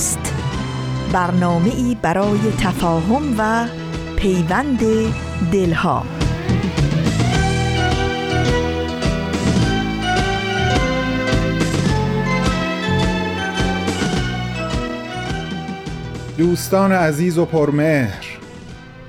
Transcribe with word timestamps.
دوست 0.00 0.34
برنامه 1.12 1.70
ای 1.74 1.96
برای 2.02 2.38
تفاهم 2.58 3.34
و 3.38 3.66
پیوند 4.16 4.80
دلها. 5.52 6.04
دوستان 16.38 16.92
عزیز 16.92 17.38
و 17.38 17.44
پرمهر 17.44 18.26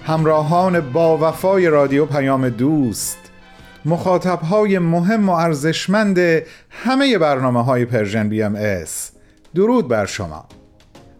همراهان 0.03 0.91
با 0.91 1.17
وفای 1.17 1.67
رادیو 1.67 2.05
پیام 2.05 2.49
دوست 2.49 3.17
مخاطبهای 3.85 4.79
مهم 4.79 5.29
و 5.29 5.31
ارزشمند 5.31 6.19
همه 6.69 7.17
برنامه 7.17 7.63
های 7.63 7.85
Persian 7.85 8.29
BMS. 8.29 9.11
درود 9.55 9.87
بر 9.87 10.05
شما. 10.05 10.60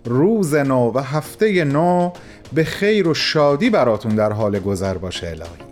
روز 0.06 0.56
نو 0.56 0.92
و 0.96 1.00
هفته 1.00 1.64
نو 1.64 2.12
به 2.54 2.64
خیر 2.64 3.08
و 3.08 3.14
شادی 3.14 3.70
براتون 3.70 4.16
در 4.16 4.32
حال 4.32 4.60
گذر 4.60 4.98
باشه 4.98 5.28
الهی. 5.28 5.72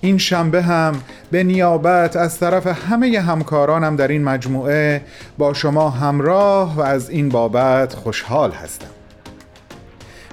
این 0.00 0.18
شنبه 0.18 0.62
هم 0.62 1.02
به 1.30 1.44
نیابت 1.44 2.16
از 2.16 2.38
طرف 2.38 2.66
همه 2.66 3.20
همکارانم 3.20 3.96
در 3.96 4.08
این 4.08 4.24
مجموعه 4.24 5.02
با 5.38 5.54
شما 5.54 5.90
همراه 5.90 6.76
و 6.76 6.80
از 6.80 7.10
این 7.10 7.28
بابت 7.28 7.94
خوشحال 7.94 8.52
هستم. 8.52 8.90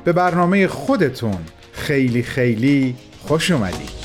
به 0.03 0.13
برنامه 0.13 0.67
خودتون 0.67 1.37
خیلی 1.71 2.23
خیلی 2.23 2.95
خوش 3.27 3.51
اومدید. 3.51 3.96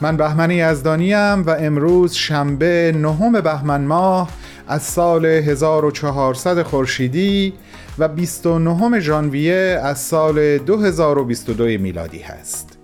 من 0.00 0.16
بهمن 0.16 0.50
یزدانیم 0.50 1.42
و 1.42 1.50
امروز 1.50 2.12
شنبه 2.12 2.92
نهم 2.96 3.40
بهمن 3.40 3.80
ماه 3.80 4.28
از 4.68 4.82
سال 4.82 5.26
1400 5.26 6.62
خورشیدی 6.62 7.52
و 7.98 8.08
29 8.08 9.00
ژانویه 9.00 9.80
از 9.84 9.98
سال 9.98 10.58
2022 10.58 11.64
میلادی 11.64 12.18
هست. 12.18 12.78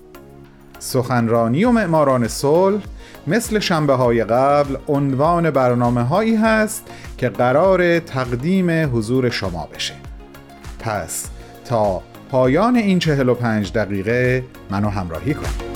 سخنرانی 0.78 1.64
و 1.64 1.70
معماران 1.70 2.28
صلح 2.28 2.82
مثل 3.26 3.58
شنبه 3.58 3.94
های 3.94 4.24
قبل 4.24 4.76
عنوان 4.88 5.50
برنامه 5.50 6.02
هایی 6.02 6.36
هست 6.36 6.82
که 7.18 7.28
قرار 7.28 7.98
تقدیم 7.98 8.96
حضور 8.96 9.30
شما 9.30 9.68
بشه. 9.74 9.94
پس 10.80 11.26
تا 11.64 12.02
پایان 12.30 12.76
این 12.76 12.98
45 12.98 13.72
دقیقه 13.72 14.44
منو 14.70 14.88
همراهی 14.88 15.34
کنید. 15.34 15.73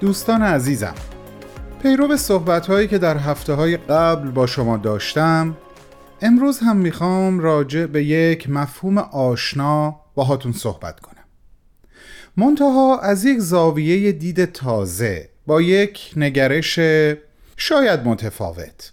دوستان 0.00 0.42
عزیزم 0.42 0.94
پیرو 1.82 2.16
صحبت 2.16 2.66
هایی 2.66 2.88
که 2.88 2.98
در 2.98 3.16
هفته 3.16 3.52
های 3.52 3.76
قبل 3.76 4.30
با 4.30 4.46
شما 4.46 4.76
داشتم 4.76 5.56
امروز 6.22 6.58
هم 6.58 6.76
می‌خوام 6.76 7.40
راجع 7.40 7.86
به 7.86 8.04
یک 8.04 8.50
مفهوم 8.50 8.98
آشنا 8.98 10.00
باهاتون 10.14 10.52
صحبت 10.52 11.00
کنم. 11.00 11.24
منتها 12.36 12.98
از 12.98 13.24
یک 13.24 13.38
زاویه 13.38 14.12
دید 14.12 14.44
تازه 14.44 15.28
با 15.46 15.62
یک 15.62 16.12
نگرش 16.16 16.78
شاید 17.56 18.00
متفاوت. 18.04 18.92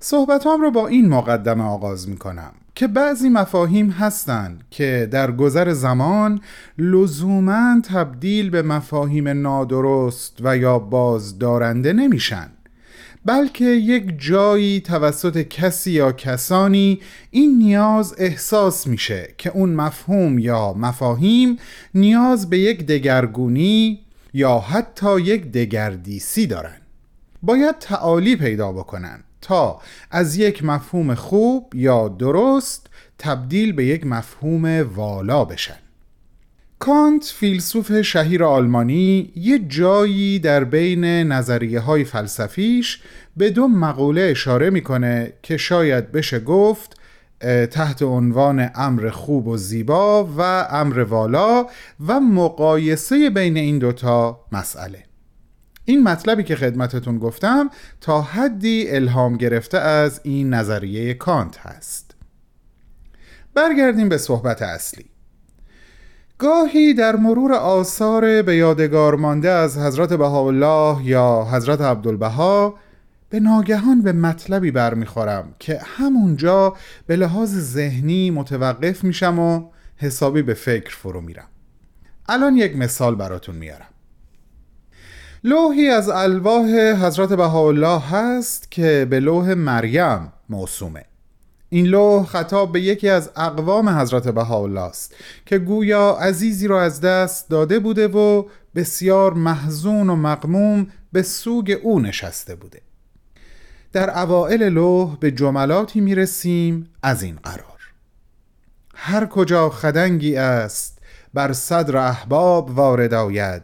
صحبت 0.00 0.46
رو 0.46 0.70
با 0.70 0.86
این 0.86 1.08
مقدمه 1.08 1.64
آغاز 1.64 2.08
می‌کنم. 2.08 2.52
که 2.78 2.86
بعضی 2.86 3.28
مفاهیم 3.28 3.90
هستند 3.90 4.64
که 4.70 5.08
در 5.10 5.32
گذر 5.32 5.72
زمان 5.72 6.40
لزوما 6.78 7.80
تبدیل 7.80 8.50
به 8.50 8.62
مفاهیم 8.62 9.28
نادرست 9.28 10.38
و 10.40 10.56
یا 10.56 10.78
بازدارنده 10.78 11.92
نمیشن. 11.92 12.50
بلکه 13.24 13.64
یک 13.64 14.14
جایی 14.18 14.80
توسط 14.80 15.38
کسی 15.38 15.90
یا 15.90 16.12
کسانی 16.12 17.00
این 17.30 17.58
نیاز 17.58 18.14
احساس 18.18 18.86
میشه 18.86 19.34
که 19.38 19.50
اون 19.50 19.74
مفهوم 19.74 20.38
یا 20.38 20.72
مفاهیم 20.72 21.58
نیاز 21.94 22.50
به 22.50 22.58
یک 22.58 22.86
دگرگونی 22.86 24.00
یا 24.34 24.58
حتی 24.58 25.20
یک 25.20 25.52
دگردیسی 25.52 26.46
دارن. 26.46 26.76
باید 27.42 27.78
تعالی 27.78 28.36
پیدا 28.36 28.72
بکنن. 28.72 29.24
تا 29.40 29.80
از 30.10 30.36
یک 30.36 30.64
مفهوم 30.64 31.14
خوب 31.14 31.74
یا 31.74 32.08
درست 32.08 32.86
تبدیل 33.18 33.72
به 33.72 33.84
یک 33.84 34.06
مفهوم 34.06 34.64
والا 34.94 35.44
بشن. 35.44 35.78
کانت 36.78 37.24
فیلسوف 37.24 38.00
شهیر 38.00 38.44
آلمانی 38.44 39.32
یه 39.36 39.58
جایی 39.58 40.38
در 40.38 40.64
بین 40.64 41.04
نظریه 41.04 41.80
های 41.80 42.04
فلسفیش 42.04 43.02
به 43.36 43.50
دو 43.50 43.68
مقوله 43.68 44.20
اشاره 44.20 44.70
می‌کنه 44.70 45.32
که 45.42 45.56
شاید 45.56 46.12
بشه 46.12 46.40
گفت 46.40 47.00
تحت 47.70 48.02
عنوان 48.02 48.70
امر 48.74 49.10
خوب 49.10 49.46
و 49.46 49.56
زیبا 49.56 50.24
و 50.24 50.40
امر 50.70 50.98
والا 50.98 51.66
و 52.06 52.20
مقایسه 52.20 53.30
بین 53.30 53.56
این 53.56 53.78
دوتا 53.78 54.40
مسئله. 54.52 55.07
این 55.88 56.02
مطلبی 56.02 56.42
که 56.42 56.56
خدمتتون 56.56 57.18
گفتم 57.18 57.70
تا 58.00 58.22
حدی 58.22 58.90
الهام 58.90 59.36
گرفته 59.36 59.78
از 59.78 60.20
این 60.24 60.54
نظریه 60.54 61.14
کانت 61.14 61.58
هست. 61.58 62.14
برگردیم 63.54 64.08
به 64.08 64.18
صحبت 64.18 64.62
اصلی. 64.62 65.04
گاهی 66.38 66.94
در 66.94 67.16
مرور 67.16 67.52
آثار 67.52 68.42
به 68.42 68.56
یادگار 68.56 69.14
مانده 69.14 69.50
از 69.50 69.78
حضرت 69.78 70.12
بهاءالله 70.12 71.06
یا 71.06 71.48
حضرت 71.52 71.80
عبدالبها 71.80 72.74
به 73.30 73.40
ناگهان 73.40 74.02
به 74.02 74.12
مطلبی 74.12 74.70
برمیخورم 74.70 75.54
که 75.58 75.80
همونجا 75.84 76.76
به 77.06 77.16
لحاظ 77.16 77.58
ذهنی 77.58 78.30
متوقف 78.30 79.04
میشم 79.04 79.38
و 79.38 79.70
حسابی 79.96 80.42
به 80.42 80.54
فکر 80.54 80.96
فرو 80.96 81.20
میرم. 81.20 81.48
الان 82.28 82.56
یک 82.56 82.76
مثال 82.76 83.14
براتون 83.14 83.54
میارم. 83.54 83.97
لوحی 85.44 85.88
از 85.88 86.08
الواح 86.08 86.66
حضرت 87.06 87.32
بهاءالله 87.32 88.00
هست 88.00 88.70
که 88.70 89.06
به 89.10 89.20
لوح 89.20 89.54
مریم 89.54 90.32
موسومه. 90.48 91.04
این 91.68 91.86
لوح 91.86 92.26
خطاب 92.26 92.72
به 92.72 92.80
یکی 92.80 93.08
از 93.08 93.30
اقوام 93.36 93.88
حضرت 93.88 94.28
بهاءالله 94.28 94.80
است 94.80 95.14
که 95.46 95.58
گویا 95.58 96.10
عزیزی 96.10 96.66
را 96.66 96.82
از 96.82 97.00
دست 97.00 97.50
داده 97.50 97.78
بوده 97.78 98.08
و 98.08 98.44
بسیار 98.74 99.32
محزون 99.32 100.10
و 100.10 100.16
مقموم 100.16 100.86
به 101.12 101.22
سوگ 101.22 101.78
او 101.82 102.00
نشسته 102.00 102.54
بوده. 102.54 102.80
در 103.92 104.18
اوائل 104.22 104.68
لوح 104.68 105.16
به 105.16 105.30
جملاتی 105.30 106.00
می 106.00 106.14
رسیم 106.14 106.90
از 107.02 107.22
این 107.22 107.38
قرار. 107.42 107.78
هر 108.94 109.26
کجا 109.26 109.70
خدنگی 109.70 110.36
است 110.36 110.98
بر 111.34 111.52
صدر 111.52 111.96
احباب 111.96 112.70
وارد 112.70 113.14
آید. 113.14 113.62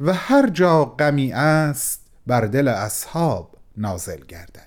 و 0.00 0.12
هر 0.14 0.48
جا 0.48 0.84
غمی 0.84 1.32
است 1.32 2.00
بر 2.26 2.40
دل 2.40 2.68
اصحاب 2.68 3.56
نازل 3.76 4.20
گردد. 4.28 4.66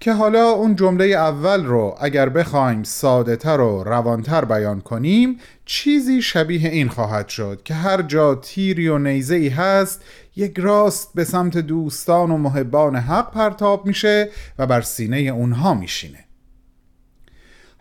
که 0.00 0.12
حالا 0.12 0.50
اون 0.50 0.76
جمله 0.76 1.04
اول 1.04 1.64
رو 1.64 1.96
اگر 2.00 2.28
بخوایم 2.28 2.82
ساده 2.82 3.36
تر 3.36 3.60
و 3.60 3.84
روانتر 3.84 4.44
بیان 4.44 4.80
کنیم 4.80 5.38
چیزی 5.64 6.22
شبیه 6.22 6.70
این 6.70 6.88
خواهد 6.88 7.28
شد 7.28 7.60
که 7.64 7.74
هر 7.74 8.02
جا 8.02 8.34
تیری 8.34 8.88
و 8.88 8.98
نیزه 8.98 9.34
ای 9.34 9.48
هست 9.48 10.02
یک 10.36 10.58
راست 10.58 11.10
به 11.14 11.24
سمت 11.24 11.58
دوستان 11.58 12.30
و 12.30 12.36
محبان 12.36 12.96
حق 12.96 13.30
پرتاب 13.30 13.86
میشه 13.86 14.28
و 14.58 14.66
بر 14.66 14.80
سینه 14.80 15.16
اونها 15.16 15.74
میشینه. 15.74 16.23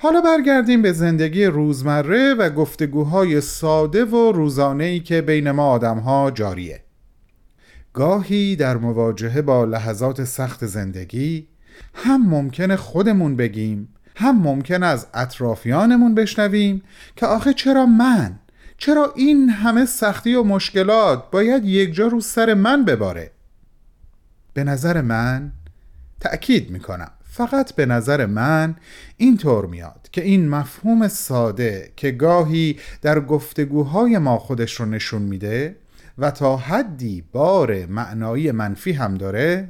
حالا 0.04 0.22
برگردیم 0.22 0.82
به 0.82 0.94
زندگی 0.94 1.46
روزمره 1.46 2.34
و 2.34 2.50
گفتگوهای 2.50 3.42
ساده 3.42 4.06
و 4.06 4.32
روزانه 4.32 4.84
ای 4.84 5.00
که 5.00 5.22
بین 5.22 5.52
ما 5.52 5.68
آدم 5.68 5.98
ها 5.98 6.32
جاریه. 6.32 6.84
گاهی 7.94 8.56
در 8.56 8.78
مواجهه 8.78 9.42
با 9.42 9.66
لحظات 9.66 10.24
سخت 10.24 10.66
زندگی 10.66 11.48
هم 11.94 12.30
ممکنه 12.30 12.76
خودمون 12.76 13.36
بگیم 13.36 13.90
هم 14.16 14.42
ممکن 14.42 14.84
از 14.84 15.08
اطرافیانمون 15.14 16.16
بشنویم 16.16 16.84
که 17.16 17.26
آخه 17.26 17.54
چرا 17.54 17.86
من؟ 17.86 18.40
چرا 18.78 19.14
این 19.16 19.50
همه 19.50 19.86
سختی 19.86 20.36
و 20.36 20.44
مشکلات 20.44 21.32
باید 21.32 21.66
یک 21.66 21.94
جا 21.94 22.08
رو 22.08 22.22
سر 22.22 22.54
من 22.54 22.86
بباره؟ 22.86 23.32
به 24.54 24.64
نظر 24.64 25.02
من 25.02 25.52
تأکید 26.20 26.70
می‌کنم. 26.70 27.12
فقط 27.36 27.76
به 27.76 27.86
نظر 27.86 28.26
من 28.26 28.76
اینطور 29.18 29.66
میاد 29.66 30.10
که 30.12 30.24
این 30.24 30.50
مفهوم 30.50 31.08
ساده 31.08 31.92
که 31.96 32.12
گاهی 32.12 32.80
در 33.02 33.20
گفتگوهای 33.20 34.18
ما 34.18 34.38
خودش 34.38 34.74
رو 34.74 34.86
نشون 34.86 35.22
میده 35.22 35.76
و 36.18 36.32
تا 36.32 36.58
حدی 36.58 37.24
بار 37.32 37.86
معنایی 37.86 38.52
منفی 38.52 38.92
هم 38.92 39.16
داره 39.16 39.68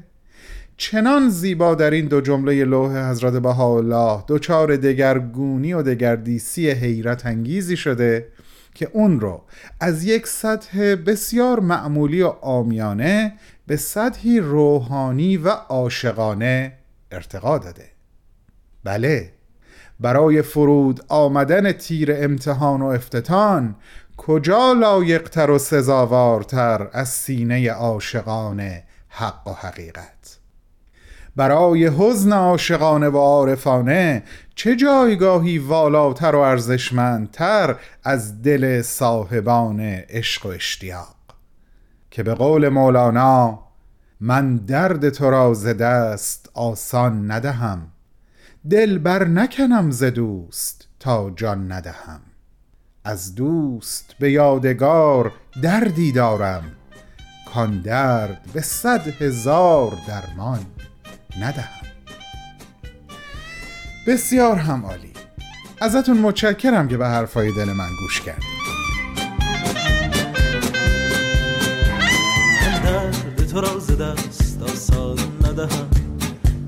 چنان 0.77 1.29
زیبا 1.29 1.75
در 1.75 1.91
این 1.91 2.05
دو 2.05 2.21
جمله 2.21 2.65
لوح 2.65 3.09
حضرت 3.09 3.33
بهاءالله 3.33 4.23
دچار 4.27 4.75
دگرگونی 4.75 5.73
و 5.73 5.81
دگردیسی 5.81 6.69
حیرت 6.69 7.25
انگیزی 7.25 7.77
شده 7.77 8.27
که 8.75 8.89
اون 8.93 9.19
رو 9.19 9.41
از 9.79 10.03
یک 10.03 10.27
سطح 10.27 10.95
بسیار 10.95 11.59
معمولی 11.59 12.21
و 12.21 12.27
آمیانه 12.27 13.33
به 13.67 13.77
سطحی 13.77 14.39
روحانی 14.39 15.37
و 15.37 15.49
عاشقانه 15.49 16.73
ارتقا 17.13 17.57
داده. 17.57 17.89
بله. 18.83 19.33
برای 19.99 20.41
فرود 20.41 21.01
آمدن 21.07 21.71
تیر 21.71 22.09
امتحان 22.15 22.81
و 22.81 22.85
افتتان 22.85 23.75
کجا 24.17 24.73
لایقتر 24.73 25.51
و 25.51 25.57
سزاوارتر 25.57 26.87
از 26.93 27.09
سینه 27.09 27.71
عاشقان 27.71 28.71
حق 29.07 29.47
و 29.47 29.51
حقیقت؟ 29.53 30.39
برای 31.35 31.87
حزن 31.87 32.33
عاشقانه 32.33 33.09
و 33.09 33.17
عارفانه 33.17 34.23
چه 34.55 34.75
جایگاهی 34.75 35.57
والاتر 35.57 36.35
و 36.35 36.39
ارزشمندتر 36.39 37.75
از 38.03 38.41
دل 38.41 38.81
صاحبان 38.81 39.79
عشق 40.09 40.45
و 40.45 40.49
اشتیاق؟ 40.49 41.15
که 42.11 42.23
به 42.23 42.33
قول 42.33 42.69
مولانا 42.69 43.59
من 44.25 44.57
درد 44.57 45.09
تو 45.09 45.29
را 45.29 45.53
ز 45.53 45.67
دست 45.67 46.49
آسان 46.53 47.31
ندهم 47.31 47.87
دل 48.69 48.97
بر 48.97 49.27
نکنم 49.27 49.91
ز 49.91 50.03
دوست 50.03 50.87
تا 50.99 51.29
جان 51.29 51.71
ندهم. 51.71 52.21
از 53.03 53.35
دوست 53.35 54.15
به 54.19 54.31
یادگار 54.31 55.31
دردی 55.61 56.11
دارم 56.11 56.63
کان 57.53 57.81
درد 57.81 58.47
به 58.53 58.61
صد 58.61 59.07
هزار 59.07 59.97
درمان 60.07 60.65
ندهم. 61.41 61.87
بسیار 64.07 64.55
هم 64.55 64.85
عالی 64.85 65.13
ازتون 65.81 66.17
متشکرم 66.17 66.87
که 66.87 66.97
به 66.97 67.07
حرفای 67.07 67.51
دل 67.51 67.73
من 67.73 67.89
گوش 67.99 68.21
کردید. 68.21 68.62
تو 73.53 73.61
را 73.61 73.79
ز 73.79 73.91
دست 73.97 74.61
آسان 74.63 75.17
ندهم. 75.45 75.87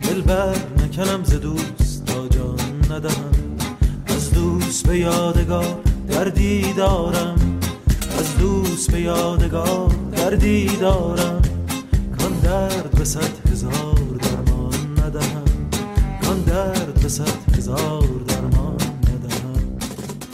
دل 0.01 0.21
بر 0.21 0.55
نکنم 0.83 1.23
ز 1.23 1.33
دوست 1.33 2.05
تا 2.05 2.27
جان 2.27 2.91
ندهم. 2.91 3.31
از 4.07 4.33
دوست 4.33 4.87
به 4.87 4.99
یادگار 4.99 5.75
دردی 6.09 6.73
دارم. 6.73 7.59
از 8.19 8.37
دوست 8.37 8.91
به 8.91 9.01
یادگار 9.01 9.91
دردی 10.11 10.77
دارم. 10.77 11.41
کان 12.19 12.33
درد 12.43 12.91
به 12.91 13.05
صد 13.05 13.49
هزار 13.51 13.99
درمان 14.21 14.99
ندهم. 15.05 15.43
کان 16.25 16.39
درد 16.41 16.99
به 17.01 17.09
صد 17.09 17.57
هزار 17.57 18.07
درمان 18.27 18.75
ندهم. 18.75 19.77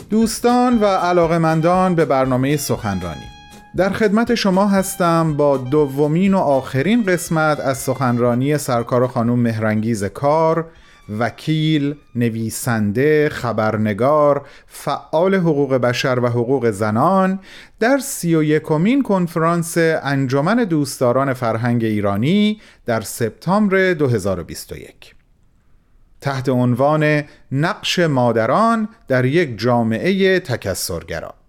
دوستان 0.10 0.80
و 0.80 0.86
علاقمندان 0.86 1.96
به 1.96 2.06
برنامه 2.06 2.58
سخنرانی. 2.58 3.31
در 3.76 3.90
خدمت 3.90 4.36
شما 4.36 4.68
هستم 4.68 5.34
با 5.34 5.58
دومین 5.58 6.34
و 6.34 6.38
آخرین 6.38 7.04
قسمت 7.04 7.60
از 7.60 7.78
سخنرانی 7.78 8.58
سرکار 8.58 9.08
خانم 9.08 9.40
مهرنگیز 9.40 10.04
کار 10.04 10.66
وکیل، 11.20 11.96
نویسنده، 12.16 13.30
خبرنگار، 13.30 14.46
فعال 14.68 15.36
حقوق 15.36 15.74
بشر 15.74 16.20
و 16.20 16.28
حقوق 16.28 16.72
زنان 16.72 17.40
در 17.80 17.98
سی 17.98 18.36
و 18.36 18.44
یکمین 18.44 19.04
کنفرانس 19.04 19.78
انجمن 19.78 20.64
دوستداران 20.64 21.34
فرهنگ 21.34 21.84
ایرانی 21.84 22.62
در 22.86 23.02
سپتامبر 23.02 23.94
2021 23.94 25.16
تحت 26.22 26.50
عنوان 26.50 27.24
نقش 27.52 28.00
مادران 28.00 28.90
در 29.08 29.26
یک 29.26 29.60
جامعه 29.60 30.40
تکسرگرا. 30.40 31.41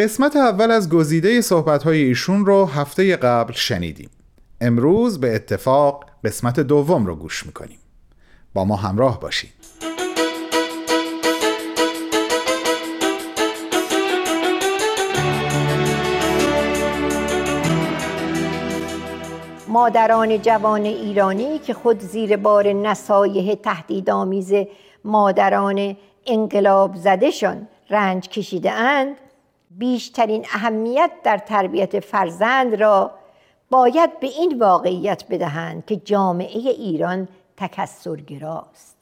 قسمت 0.00 0.36
اول 0.36 0.70
از 0.70 0.88
گزیده 0.88 1.40
صحبت‌های 1.40 2.02
ایشون 2.02 2.46
رو 2.46 2.64
هفته 2.64 3.16
قبل 3.16 3.52
شنیدیم. 3.52 4.10
امروز 4.60 5.20
به 5.20 5.34
اتفاق 5.34 6.04
قسمت 6.24 6.60
دوم 6.60 7.06
رو 7.06 7.16
گوش 7.16 7.46
می‌کنیم. 7.46 7.78
با 8.54 8.64
ما 8.64 8.76
همراه 8.76 9.20
باشید 9.20 9.52
مادران 19.68 20.42
جوان 20.42 20.84
ایرانی 20.84 21.58
که 21.58 21.74
خود 21.74 22.00
زیر 22.00 22.36
بار 22.36 22.72
نصایح 22.72 23.54
تهدیدآمیز 23.54 24.52
مادران 25.04 25.96
انقلاب 26.26 26.94
زدهشان 26.94 27.68
رنج 27.90 28.28
کشیده 28.28 28.70
اند 28.70 29.16
بیشترین 29.78 30.46
اهمیت 30.52 31.10
در 31.24 31.38
تربیت 31.38 32.00
فرزند 32.00 32.74
را 32.74 33.10
باید 33.70 34.20
به 34.20 34.26
این 34.26 34.58
واقعیت 34.58 35.24
بدهند 35.30 35.86
که 35.86 35.96
جامعه 35.96 36.58
ایران 36.58 37.28
تکسرگراست 37.56 38.96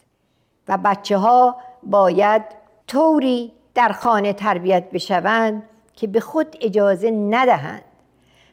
و 0.69 0.79
بچه 0.85 1.19
ها 1.19 1.57
باید 1.83 2.43
طوری 2.87 3.53
در 3.75 3.93
خانه 3.93 4.33
تربیت 4.33 4.91
بشوند 4.91 5.63
که 5.97 6.07
به 6.07 6.21
خود 6.21 6.57
اجازه 6.61 7.11
ندهند 7.11 7.83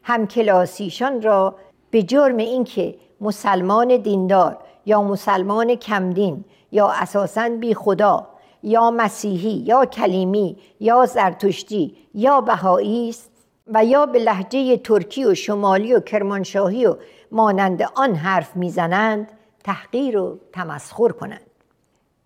همکلاسیشان 0.04 1.22
را 1.22 1.56
به 1.92 2.04
جرم 2.04 2.38
اینکه 2.38 2.96
مسلمان 3.22 3.98
دیندار 3.98 4.58
یا 4.86 5.02
مسلمان 5.02 5.76
کمدین 5.76 6.46
یا 6.72 6.90
اساساً 6.90 7.50
بی 7.50 7.74
خدا 7.74 8.28
یا 8.64 8.92
مسیحی 8.92 9.64
یا 9.66 9.86
کلیمی 9.86 10.58
یا 10.80 11.06
زرتشتی 11.06 11.96
یا 12.14 12.42
بهایی 12.42 13.10
است 13.10 13.32
و 13.68 13.86
یا 13.86 14.06
به 14.06 14.20
لحجه 14.20 14.78
ترکی 14.78 15.26
و 15.26 15.36
شمالی 15.36 15.94
و 15.94 16.00
کرمانشاهی 16.00 16.86
و 16.86 16.96
مانند 17.32 17.82
آن 17.96 18.16
حرف 18.16 18.56
می‌زنند 18.56 19.32
تحقیر 19.64 20.18
و 20.18 20.40
تمسخر 20.54 21.10
کنند. 21.10 21.42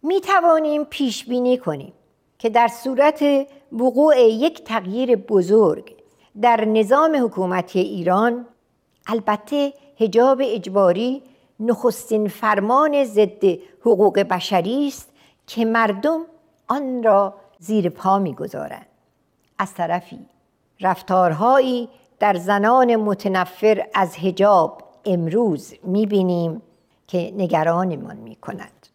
می 0.04 0.22
توانیم 0.22 0.84
پیش 0.84 1.26
بینی 1.26 1.58
کنیم 1.58 1.94
که 2.40 2.50
در 2.50 2.68
صورت 2.68 3.24
وقوع 3.72 4.20
یک 4.20 4.64
تغییر 4.64 5.16
بزرگ 5.16 5.96
در 6.42 6.66
نظام 6.66 7.26
حکومتی 7.26 7.80
ایران 7.80 8.46
البته 9.08 9.74
هجاب 10.00 10.42
اجباری 10.44 11.22
نخستین 11.60 12.28
فرمان 12.28 13.04
ضد 13.04 13.46
حقوق 13.82 14.20
بشری 14.20 14.88
است 14.88 15.07
که 15.48 15.66
مردم 15.66 16.22
آن 16.68 17.04
را 17.04 17.34
زیر 17.60 17.90
پا 17.90 18.20
می‌گذارند. 18.20 18.86
از 19.60 19.74
طرفی 19.74 20.26
رفتارهایی 20.82 21.90
در 22.20 22.34
زنان 22.34 22.96
متنفر 22.96 23.88
از 23.94 24.16
هجاب 24.16 24.84
امروز 25.06 25.74
می‌بینیم 25.84 26.62
که 27.08 27.34
نگرانمان 27.38 28.16
می 28.16 28.36
کند 28.36 28.88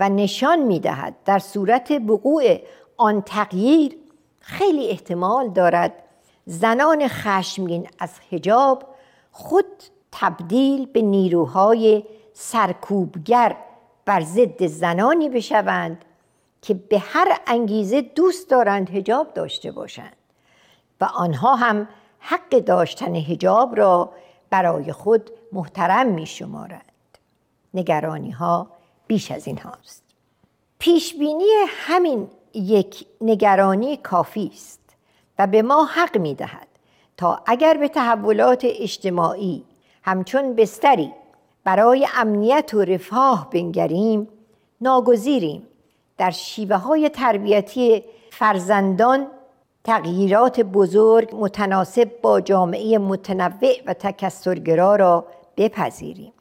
و 0.00 0.08
نشان 0.08 0.58
می 0.58 0.80
دهد 0.80 1.14
در 1.24 1.38
صورت 1.38 1.90
وقوع 2.08 2.58
آن 2.96 3.22
تغییر 3.22 3.96
خیلی 4.40 4.88
احتمال 4.88 5.48
دارد 5.48 5.92
زنان 6.46 7.08
خشمگین 7.08 7.88
از 7.98 8.10
هجاب 8.32 8.84
خود 9.32 9.66
تبدیل 10.12 10.86
به 10.86 11.02
نیروهای 11.02 12.04
سرکوبگر 12.32 13.56
بر 14.04 14.20
ضد 14.20 14.66
زنانی 14.66 15.28
بشوند 15.28 16.04
که 16.62 16.74
به 16.74 16.98
هر 16.98 17.40
انگیزه 17.46 18.00
دوست 18.00 18.50
دارند 18.50 18.90
هجاب 18.90 19.32
داشته 19.32 19.72
باشند 19.72 20.16
و 21.00 21.04
آنها 21.04 21.54
هم 21.56 21.88
حق 22.18 22.50
داشتن 22.50 23.14
هجاب 23.14 23.76
را 23.76 24.12
برای 24.50 24.92
خود 24.92 25.30
محترم 25.52 26.06
می 26.06 26.26
شمارند. 26.26 26.92
نگرانی 27.74 28.30
ها 28.30 28.66
بیش 29.06 29.30
از 29.30 29.46
این 29.46 29.58
هاست 29.58 30.02
پیشبینی 30.78 31.48
همین 31.68 32.30
یک 32.54 33.06
نگرانی 33.20 33.96
کافی 33.96 34.50
است 34.54 34.80
و 35.38 35.46
به 35.46 35.62
ما 35.62 35.84
حق 35.84 36.18
می 36.18 36.34
دهد 36.34 36.68
تا 37.16 37.42
اگر 37.46 37.74
به 37.74 37.88
تحولات 37.88 38.60
اجتماعی 38.64 39.64
همچون 40.02 40.54
بستری 40.54 41.12
برای 41.64 42.06
امنیت 42.16 42.74
و 42.74 42.80
رفاه 42.80 43.50
بنگریم 43.50 44.28
ناگزیریم. 44.80 45.62
در 46.18 46.30
شیوه 46.30 46.76
های 46.76 47.08
تربیتی 47.08 48.04
فرزندان 48.30 49.26
تغییرات 49.84 50.60
بزرگ 50.60 51.30
متناسب 51.32 52.20
با 52.22 52.40
جامعه 52.40 52.98
متنوع 52.98 53.74
و 53.86 53.94
تکسرگرا 53.94 54.96
را 54.96 55.26
بپذیریم. 55.56 56.32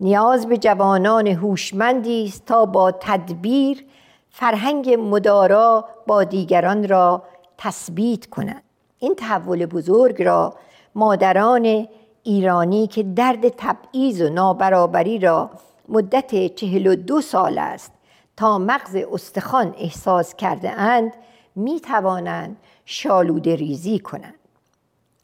نیاز 0.00 0.46
به 0.46 0.58
جوانان 0.58 1.26
هوشمندی 1.26 2.24
است 2.24 2.44
تا 2.44 2.66
با 2.66 2.92
تدبیر 2.92 3.84
فرهنگ 4.30 4.90
مدارا 5.00 5.84
با 6.06 6.24
دیگران 6.24 6.88
را 6.88 7.22
تثبیت 7.58 8.26
کنند. 8.26 8.62
این 8.98 9.14
تحول 9.14 9.66
بزرگ 9.66 10.22
را 10.22 10.54
مادران 10.94 11.88
ایرانی 12.26 12.86
که 12.86 13.02
درد 13.02 13.48
تبعیض 13.48 14.20
و 14.20 14.28
نابرابری 14.28 15.18
را 15.18 15.50
مدت 15.88 16.54
چهل 16.54 16.86
و 16.86 16.96
دو 16.96 17.20
سال 17.20 17.58
است 17.58 17.92
تا 18.36 18.58
مغز 18.58 18.96
استخوان 19.12 19.74
احساس 19.78 20.34
کرده 20.34 20.70
اند 20.70 21.12
می 21.56 21.80
توانند 21.80 22.56
شالوده 22.84 23.56
ریزی 23.56 23.98
کنند. 23.98 24.34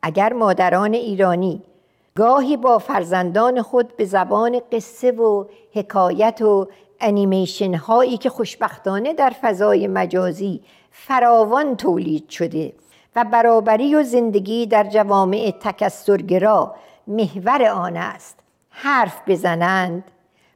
اگر 0.03 0.33
مادران 0.33 0.95
ایرانی 0.95 1.63
گاهی 2.15 2.57
با 2.57 2.79
فرزندان 2.79 3.63
خود 3.63 3.97
به 3.97 4.05
زبان 4.05 4.61
قصه 4.73 5.11
و 5.11 5.45
حکایت 5.73 6.43
و 6.43 6.69
انیمیشن 7.01 7.75
هایی 7.75 8.17
که 8.17 8.31
خوشبختانه 8.31 9.15
در 9.15 9.33
فضای 9.43 9.87
مجازی 9.87 10.61
فراوان 10.91 11.77
تولید 11.77 12.29
شده 12.29 12.73
و 13.17 13.25
برابری 13.25 13.95
و 13.95 14.03
زندگی 14.03 14.67
در 14.67 14.85
جوامع 14.85 15.55
تکسرگرا 15.61 16.75
محور 17.07 17.63
آن 17.65 17.97
است. 17.97 18.39
حرف 18.71 19.23
بزنند. 19.27 20.05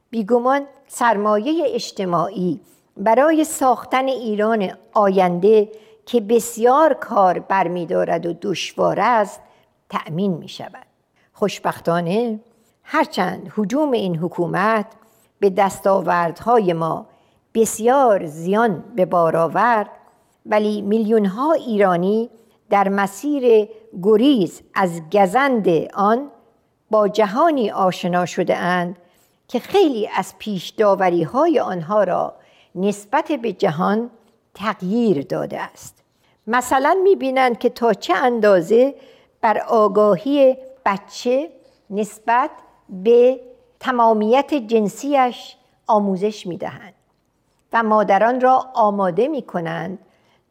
بیگمان 0.09 0.65
سرمایه 0.87 1.63
اجتماعی 1.67 2.59
برای 2.97 3.43
ساختن 3.43 4.05
ایران 4.07 4.69
آینده 4.93 5.69
که 6.05 6.21
بسیار 6.21 6.93
کار 6.93 7.39
برمیدارد 7.39 8.25
و 8.25 8.33
دشوار 8.41 8.99
است 8.99 9.41
تأمین 9.89 10.33
می 10.33 10.47
شود 10.49 10.85
خوشبختانه 11.33 12.39
هرچند 12.83 13.53
حجوم 13.55 13.91
این 13.91 14.15
حکومت 14.15 14.85
به 15.39 15.49
دستاوردهای 15.49 16.73
ما 16.73 17.07
بسیار 17.53 18.25
زیان 18.25 18.83
به 18.95 19.05
بار 19.05 19.37
آورد 19.37 19.89
ولی 20.45 20.81
میلیون 20.81 21.25
ها 21.25 21.53
ایرانی 21.53 22.29
در 22.69 22.89
مسیر 22.89 23.69
گریز 24.03 24.61
از 24.73 25.01
گزند 25.11 25.67
آن 25.93 26.31
با 26.91 27.07
جهانی 27.07 27.71
آشنا 27.71 28.25
شده 28.25 28.57
اند 28.57 28.97
که 29.47 29.59
خیلی 29.59 30.09
از 30.15 30.33
پیش 30.39 30.69
داوری 30.69 31.23
های 31.23 31.59
آنها 31.59 32.03
را 32.03 32.33
نسبت 32.75 33.31
به 33.31 33.53
جهان 33.53 34.09
تغییر 34.53 35.21
داده 35.21 35.61
است. 35.61 36.03
مثلا 36.47 36.97
می‌بینند 37.03 37.59
که 37.59 37.69
تا 37.69 37.93
چه 37.93 38.13
اندازه 38.13 38.95
بر 39.41 39.57
آگاهی 39.57 40.57
بچه 40.85 41.49
نسبت 41.89 42.49
به 42.89 43.39
تمامیت 43.79 44.53
جنسیش 44.53 45.55
آموزش 45.87 46.47
می‌دهند 46.47 46.93
و 47.73 47.83
مادران 47.83 48.41
را 48.41 48.65
آماده 48.73 49.27
می 49.27 49.41
کنند 49.41 49.99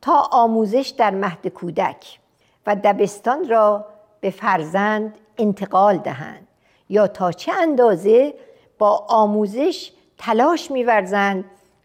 تا 0.02 0.28
آموزش 0.32 0.94
در 0.98 1.10
مهد 1.10 1.48
کودک 1.48 2.18
و 2.66 2.76
دبستان 2.84 3.48
را 3.48 3.84
به 4.20 4.30
فرزند 4.30 5.18
انتقال 5.38 5.96
دهند 5.98 6.46
یا 6.88 7.06
تا 7.06 7.32
چه 7.32 7.52
اندازه 7.52 8.34
با 8.78 9.06
آموزش 9.08 9.92
تلاش 10.18 10.70
میورزند 10.70 11.44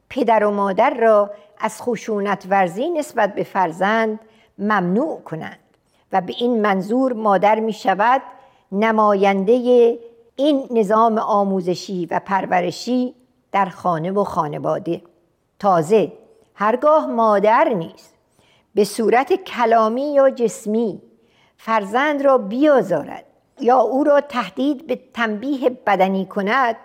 پدر 0.09 0.43
و 0.43 0.51
مادر 0.51 0.93
را 0.93 1.31
از 1.57 1.81
خشونت 1.81 2.45
ورزی 2.49 2.89
نسبت 2.89 3.35
به 3.35 3.43
فرزند 3.43 4.19
ممنوع 4.57 5.21
کنند 5.21 5.59
و 6.11 6.21
به 6.21 6.33
این 6.37 6.61
منظور 6.61 7.13
مادر 7.13 7.59
می 7.59 7.73
شود 7.73 8.21
نماینده 8.71 9.53
این 10.35 10.67
نظام 10.71 11.17
آموزشی 11.17 12.05
و 12.05 12.21
پرورشی 12.25 13.15
در 13.51 13.65
خانه 13.65 14.11
و 14.11 14.23
خانواده. 14.23 15.01
تازه 15.59 16.11
هرگاه 16.55 17.07
مادر 17.07 17.69
نیست 17.69 18.13
به 18.75 18.83
صورت 18.83 19.33
کلامی 19.33 20.13
یا 20.13 20.29
جسمی 20.29 21.01
فرزند 21.57 22.21
را 22.21 22.37
بیازارد. 22.37 23.25
یا 23.61 23.77
او 23.77 24.03
را 24.03 24.21
تهدید 24.21 24.87
به 24.87 24.99
تنبیه 25.13 25.69
بدنی 25.69 26.25
کند 26.25 26.75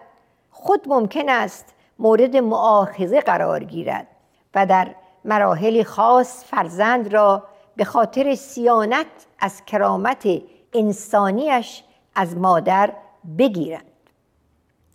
خود 0.50 0.88
ممکن 0.88 1.28
است 1.28 1.74
مورد 1.98 2.36
معاخذه 2.36 3.20
قرار 3.20 3.64
گیرد 3.64 4.06
و 4.54 4.66
در 4.66 4.94
مراحل 5.24 5.82
خاص 5.82 6.44
فرزند 6.44 7.14
را 7.14 7.42
به 7.76 7.84
خاطر 7.84 8.34
سیانت 8.34 9.06
از 9.38 9.64
کرامت 9.64 10.28
انسانیش 10.72 11.82
از 12.14 12.36
مادر 12.36 12.92
بگیرند. 13.38 13.84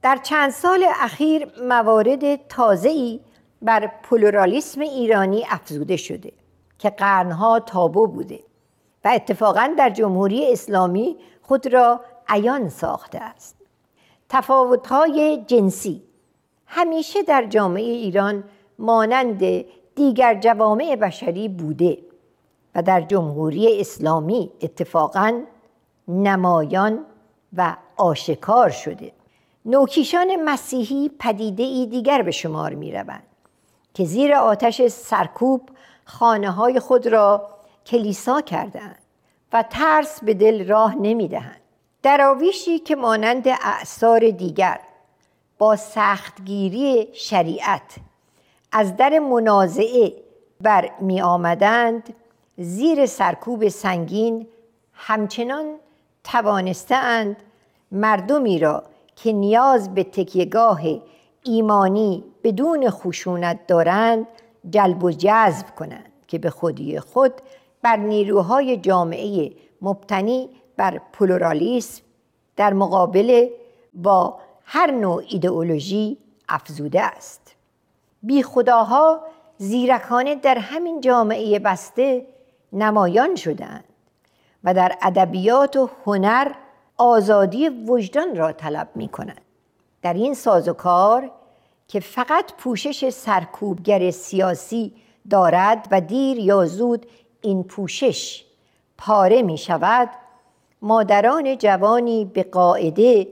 در 0.01 0.15
چند 0.15 0.51
سال 0.51 0.85
اخیر 1.01 1.47
موارد 1.67 2.47
تازه‌ای 2.47 3.19
بر 3.61 3.91
پلورالیسم 4.03 4.81
ایرانی 4.81 5.45
افزوده 5.49 5.97
شده 5.97 6.31
که 6.79 6.89
قرنها 6.89 7.59
تابو 7.59 8.07
بوده 8.07 8.39
و 9.05 9.11
اتفاقا 9.15 9.73
در 9.77 9.89
جمهوری 9.89 10.51
اسلامی 10.51 11.17
خود 11.41 11.67
را 11.67 12.01
عیان 12.27 12.69
ساخته 12.69 13.19
است. 13.19 13.55
تفاوت‌های 14.29 15.43
جنسی 15.47 16.03
همیشه 16.65 17.23
در 17.23 17.45
جامعه 17.45 17.83
ایران 17.83 18.43
مانند 18.79 19.43
دیگر 19.95 20.39
جوامع 20.39 20.95
بشری 20.95 21.49
بوده 21.49 21.97
و 22.75 22.81
در 22.81 23.01
جمهوری 23.01 23.81
اسلامی 23.81 24.51
اتفاقا 24.61 25.41
نمایان 26.07 27.05
و 27.57 27.75
آشکار 27.97 28.69
شده. 28.69 29.13
نوکیشان 29.65 30.35
مسیحی 30.35 31.11
پدیده 31.19 31.63
ای 31.63 31.85
دیگر 31.85 32.21
به 32.21 32.31
شمار 32.31 32.73
می 32.73 32.91
روند 32.91 33.23
که 33.93 34.05
زیر 34.05 34.33
آتش 34.33 34.87
سرکوب 34.87 35.69
خانه 36.05 36.51
های 36.51 36.79
خود 36.79 37.07
را 37.07 37.49
کلیسا 37.85 38.41
کردند 38.41 39.00
و 39.53 39.63
ترس 39.63 40.23
به 40.23 40.33
دل 40.33 40.67
راه 40.67 40.95
نمی 40.95 41.27
دهند. 41.27 41.61
دراویشی 42.03 42.79
که 42.79 42.95
مانند 42.95 43.47
اعثار 43.47 44.29
دیگر 44.29 44.79
با 45.57 45.75
سختگیری 45.75 47.07
شریعت 47.13 47.95
از 48.71 48.97
در 48.97 49.19
منازعه 49.19 50.13
بر 50.61 50.91
می 50.99 51.21
آمدند 51.21 52.13
زیر 52.57 53.05
سرکوب 53.05 53.67
سنگین 53.67 54.47
همچنان 54.93 55.75
توانستند 56.23 57.35
مردمی 57.91 58.59
را 58.59 58.83
که 59.15 59.33
نیاز 59.33 59.93
به 59.93 60.03
تکیهگاه 60.03 60.81
ایمانی 61.43 62.23
بدون 62.43 62.89
خشونت 62.89 63.67
دارند 63.67 64.27
جلب 64.69 65.03
و 65.03 65.11
جذب 65.11 65.75
کنند 65.75 66.11
که 66.27 66.37
به 66.37 66.49
خودی 66.49 66.99
خود 66.99 67.33
بر 67.81 67.95
نیروهای 67.95 68.77
جامعه 68.77 69.51
مبتنی 69.81 70.49
بر 70.77 71.01
پلورالیسم 71.13 72.03
در 72.55 72.73
مقابل 72.73 73.47
با 73.93 74.39
هر 74.63 74.91
نوع 74.91 75.23
ایدئولوژی 75.29 76.17
افزوده 76.49 77.01
است. 77.01 77.55
بی 78.23 78.43
خداها 78.43 79.21
زیرکانه 79.57 80.35
در 80.35 80.57
همین 80.57 81.01
جامعه 81.01 81.59
بسته 81.59 82.25
نمایان 82.73 83.35
شدند 83.35 83.83
و 84.63 84.73
در 84.73 84.97
ادبیات 85.01 85.75
و 85.75 85.89
هنر 86.05 86.51
آزادی 86.97 87.69
وجدان 87.69 88.35
را 88.35 88.51
طلب 88.51 88.89
می 88.95 89.07
کنند 89.07 89.41
در 90.01 90.13
این 90.13 90.33
سازوکار 90.33 91.31
که 91.87 91.99
فقط 91.99 92.53
پوشش 92.57 93.09
سرکوبگر 93.09 94.11
سیاسی 94.11 94.93
دارد 95.29 95.87
و 95.91 96.01
دیر 96.01 96.39
یا 96.39 96.65
زود 96.65 97.05
این 97.41 97.63
پوشش 97.63 98.45
پاره 98.97 99.41
می 99.41 99.57
شود 99.57 100.09
مادران 100.81 101.57
جوانی 101.57 102.25
به 102.25 102.43
قاعده 102.43 103.27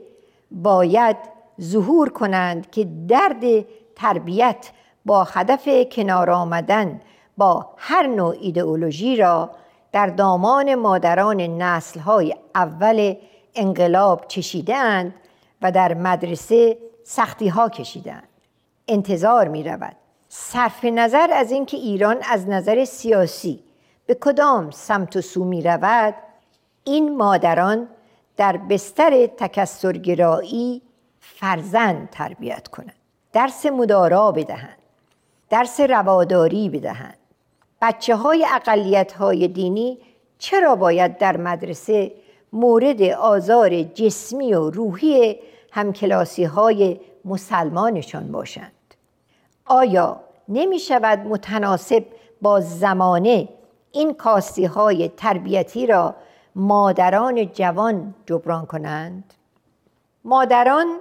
باید 0.51 1.17
ظهور 1.61 2.09
کنند 2.09 2.71
که 2.71 2.87
درد 3.07 3.65
تربیت 3.95 4.69
با 5.05 5.23
هدف 5.23 5.69
کنار 5.91 6.29
آمدن 6.29 7.01
با 7.37 7.69
هر 7.77 8.07
نوع 8.07 8.35
ایدئولوژی 8.41 9.15
را 9.15 9.49
در 9.91 10.07
دامان 10.07 10.75
مادران 10.75 11.41
نسلهای 11.41 12.35
اول 12.55 13.15
انقلاب 13.55 14.25
چشیدند 14.27 15.13
و 15.61 15.71
در 15.71 15.93
مدرسه 15.93 16.77
سختی 17.03 17.47
ها 17.47 17.69
کشیدند 17.69 18.27
انتظار 18.87 19.47
می 19.47 19.63
رود. 19.63 19.95
صرف 20.29 20.85
نظر 20.85 21.29
از 21.33 21.51
اینکه 21.51 21.77
ایران 21.77 22.17
از 22.31 22.47
نظر 22.47 22.85
سیاسی 22.85 23.63
به 24.09 24.15
کدام 24.15 24.71
سمت 24.71 25.15
و 25.15 25.21
سو 25.21 25.43
می 25.43 25.61
رود 25.61 26.15
این 26.83 27.17
مادران 27.17 27.87
در 28.37 28.57
بستر 28.57 29.25
تکسرگرایی 29.25 30.81
فرزند 31.19 32.09
تربیت 32.09 32.67
کنند 32.67 32.95
درس 33.33 33.65
مدارا 33.65 34.31
بدهند 34.31 34.77
درس 35.49 35.79
رواداری 35.79 36.69
بدهند. 36.69 37.17
بچه 37.81 38.15
های 38.15 38.45
اقلیت 38.53 39.11
های 39.11 39.47
دینی 39.47 39.97
چرا 40.39 40.75
باید 40.75 41.17
در 41.17 41.37
مدرسه 41.37 42.11
مورد 42.53 43.01
آزار 43.01 43.83
جسمی 43.83 44.53
و 44.53 44.69
روحی 44.69 45.39
همکلاسی 45.71 46.43
های 46.43 46.99
مسلمانشان 47.25 48.31
باشند؟ 48.31 48.71
آیا 49.65 50.19
نمی 50.47 50.79
شود 50.79 51.19
متناسب 51.19 52.05
با 52.41 52.59
زمانه 52.59 53.49
این 53.91 54.13
کاستی 54.13 54.65
های 54.65 55.09
تربیتی 55.09 55.87
را 55.87 56.15
مادران 56.55 57.51
جوان 57.51 58.15
جبران 58.25 58.65
کنند؟ 58.65 59.33
مادران 60.23 60.99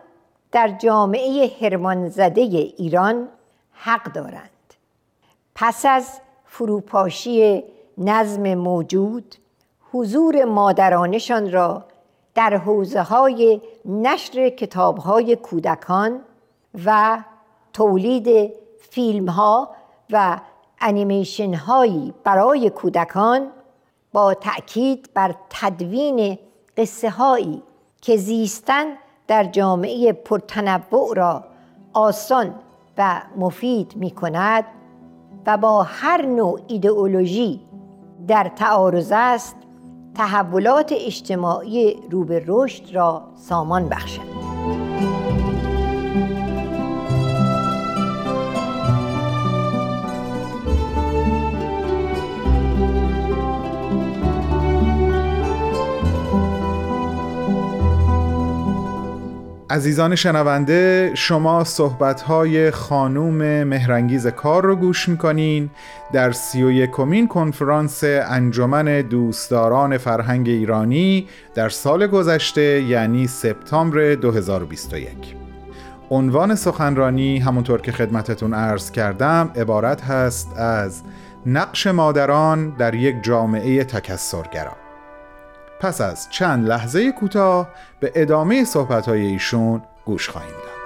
در 0.52 0.68
جامعه 0.68 1.52
هرمان 1.60 2.08
زده 2.08 2.40
ایران 2.40 3.28
حق 3.72 4.12
دارند 4.12 4.50
پس 5.54 5.86
از 5.86 6.20
فروپاشی 6.44 7.64
نظم 7.98 8.54
موجود 8.54 9.34
حضور 9.92 10.44
مادرانشان 10.44 11.52
را 11.52 11.84
در 12.34 12.56
حوزه 12.56 13.02
های 13.02 13.60
نشر 13.84 14.48
کتاب 14.48 14.98
های 14.98 15.36
کودکان 15.36 16.20
و 16.84 17.18
تولید 17.72 18.52
فیلم 18.80 19.28
ها 19.28 19.70
و 20.10 20.40
انیمیشن 20.80 21.54
هایی 21.54 22.14
برای 22.24 22.70
کودکان 22.70 23.46
با 24.12 24.34
تأکید 24.34 25.10
بر 25.14 25.34
تدوین 25.50 26.38
قصه 26.76 27.10
هایی 27.10 27.62
که 28.02 28.16
زیستن 28.16 28.84
در 29.26 29.44
جامعه 29.44 30.12
پرتنوع 30.12 31.16
را 31.16 31.44
آسان 31.92 32.54
و 32.98 33.22
مفید 33.36 33.96
می 33.96 34.10
کند 34.10 34.64
و 35.46 35.56
با 35.56 35.82
هر 35.82 36.26
نوع 36.26 36.60
ایدئولوژی 36.66 37.60
در 38.28 38.52
تعارض 38.56 39.12
است 39.14 39.56
تحولات 40.14 40.92
اجتماعی 40.92 41.96
رو 42.10 42.24
به 42.24 42.44
رشد 42.46 42.94
را 42.94 43.22
سامان 43.34 43.88
بخشد. 43.88 44.47
عزیزان 59.70 60.14
شنونده 60.14 61.10
شما 61.14 61.64
صحبت‌های 61.64 62.70
خانوم 62.70 63.64
مهرنگیز 63.64 64.26
کار 64.26 64.64
رو 64.64 64.76
گوش 64.76 65.08
می‌کنین 65.08 65.70
در 66.12 66.32
سی 66.32 66.62
و 66.62 66.70
یکمین 66.70 67.28
کنفرانس 67.28 68.04
انجمن 68.04 69.00
دوستداران 69.00 69.98
فرهنگ 69.98 70.48
ایرانی 70.48 71.28
در 71.54 71.68
سال 71.68 72.06
گذشته 72.06 72.82
یعنی 72.82 73.26
سپتامبر 73.26 74.14
2021 74.14 75.08
عنوان 76.10 76.54
سخنرانی 76.54 77.38
همونطور 77.38 77.80
که 77.80 77.92
خدمتتون 77.92 78.54
عرض 78.54 78.90
کردم 78.90 79.50
عبارت 79.56 80.04
هست 80.04 80.56
از 80.56 81.02
نقش 81.46 81.86
مادران 81.86 82.70
در 82.70 82.94
یک 82.94 83.16
جامعه 83.22 83.84
تکسرگرا. 83.84 84.87
پس 85.80 86.00
از 86.00 86.28
چند 86.30 86.68
لحظه 86.68 87.12
کوتاه 87.12 87.68
به 88.00 88.12
ادامه 88.14 88.64
صحبتهای 88.64 89.26
ایشون 89.26 89.82
گوش 90.04 90.28
خواهیم 90.28 90.50
داد. 90.50 90.78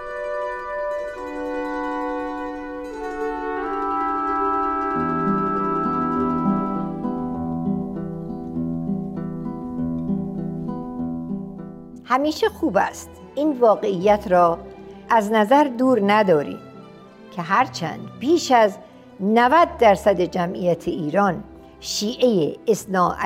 همیشه 12.04 12.48
خوب 12.48 12.76
است. 12.76 13.10
این 13.34 13.60
واقعیت 13.60 14.24
را 14.30 14.58
از 15.10 15.32
نظر 15.32 15.64
دور 15.64 16.00
نداریم 16.06 16.58
که 17.36 17.42
هرچند 17.42 18.00
بیش 18.20 18.52
از 18.52 18.78
90 19.20 19.68
درصد 19.78 20.20
جمعیت 20.20 20.88
ایران 20.88 21.44
شیعه 21.80 22.56
اصنا 22.68 23.16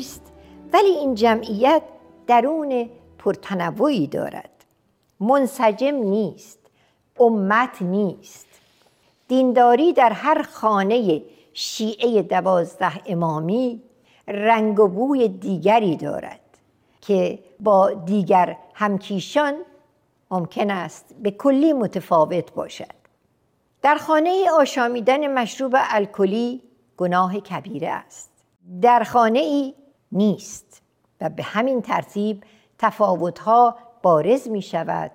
است 0.00 0.27
ولی 0.72 0.88
این 0.88 1.14
جمعیت 1.14 1.82
درون 2.26 2.90
پرتنوعی 3.18 4.06
دارد. 4.06 4.50
منسجم 5.20 5.94
نیست 5.94 6.58
امت 7.20 7.82
نیست. 7.82 8.46
دینداری 9.28 9.92
در 9.92 10.12
هر 10.12 10.42
خانه 10.42 11.22
شیعه 11.52 12.22
دوازده 12.22 12.92
امامی 13.06 13.82
رنگ 14.28 14.80
و 14.80 14.88
بوی 14.88 15.28
دیگری 15.28 15.96
دارد 15.96 16.40
که 17.00 17.38
با 17.60 17.90
دیگر 17.90 18.56
همکیشان 18.74 19.54
ممکن 20.30 20.70
است 20.70 21.14
به 21.22 21.30
کلی 21.30 21.72
متفاوت 21.72 22.52
باشد. 22.52 22.98
در 23.82 23.96
خانه 23.96 24.50
آشامیدن 24.50 25.32
مشروب 25.38 25.74
الکلی 25.76 26.62
گناه 26.96 27.40
کبیره 27.40 27.88
است. 27.88 28.30
در 28.82 29.04
خانه 29.04 29.38
ای 29.38 29.74
نیست 30.12 30.82
و 31.20 31.28
به 31.28 31.42
همین 31.42 31.82
ترتیب 31.82 32.44
تفاوتها 32.78 33.76
بارز 34.02 34.48
می 34.48 34.62
شود 34.62 35.10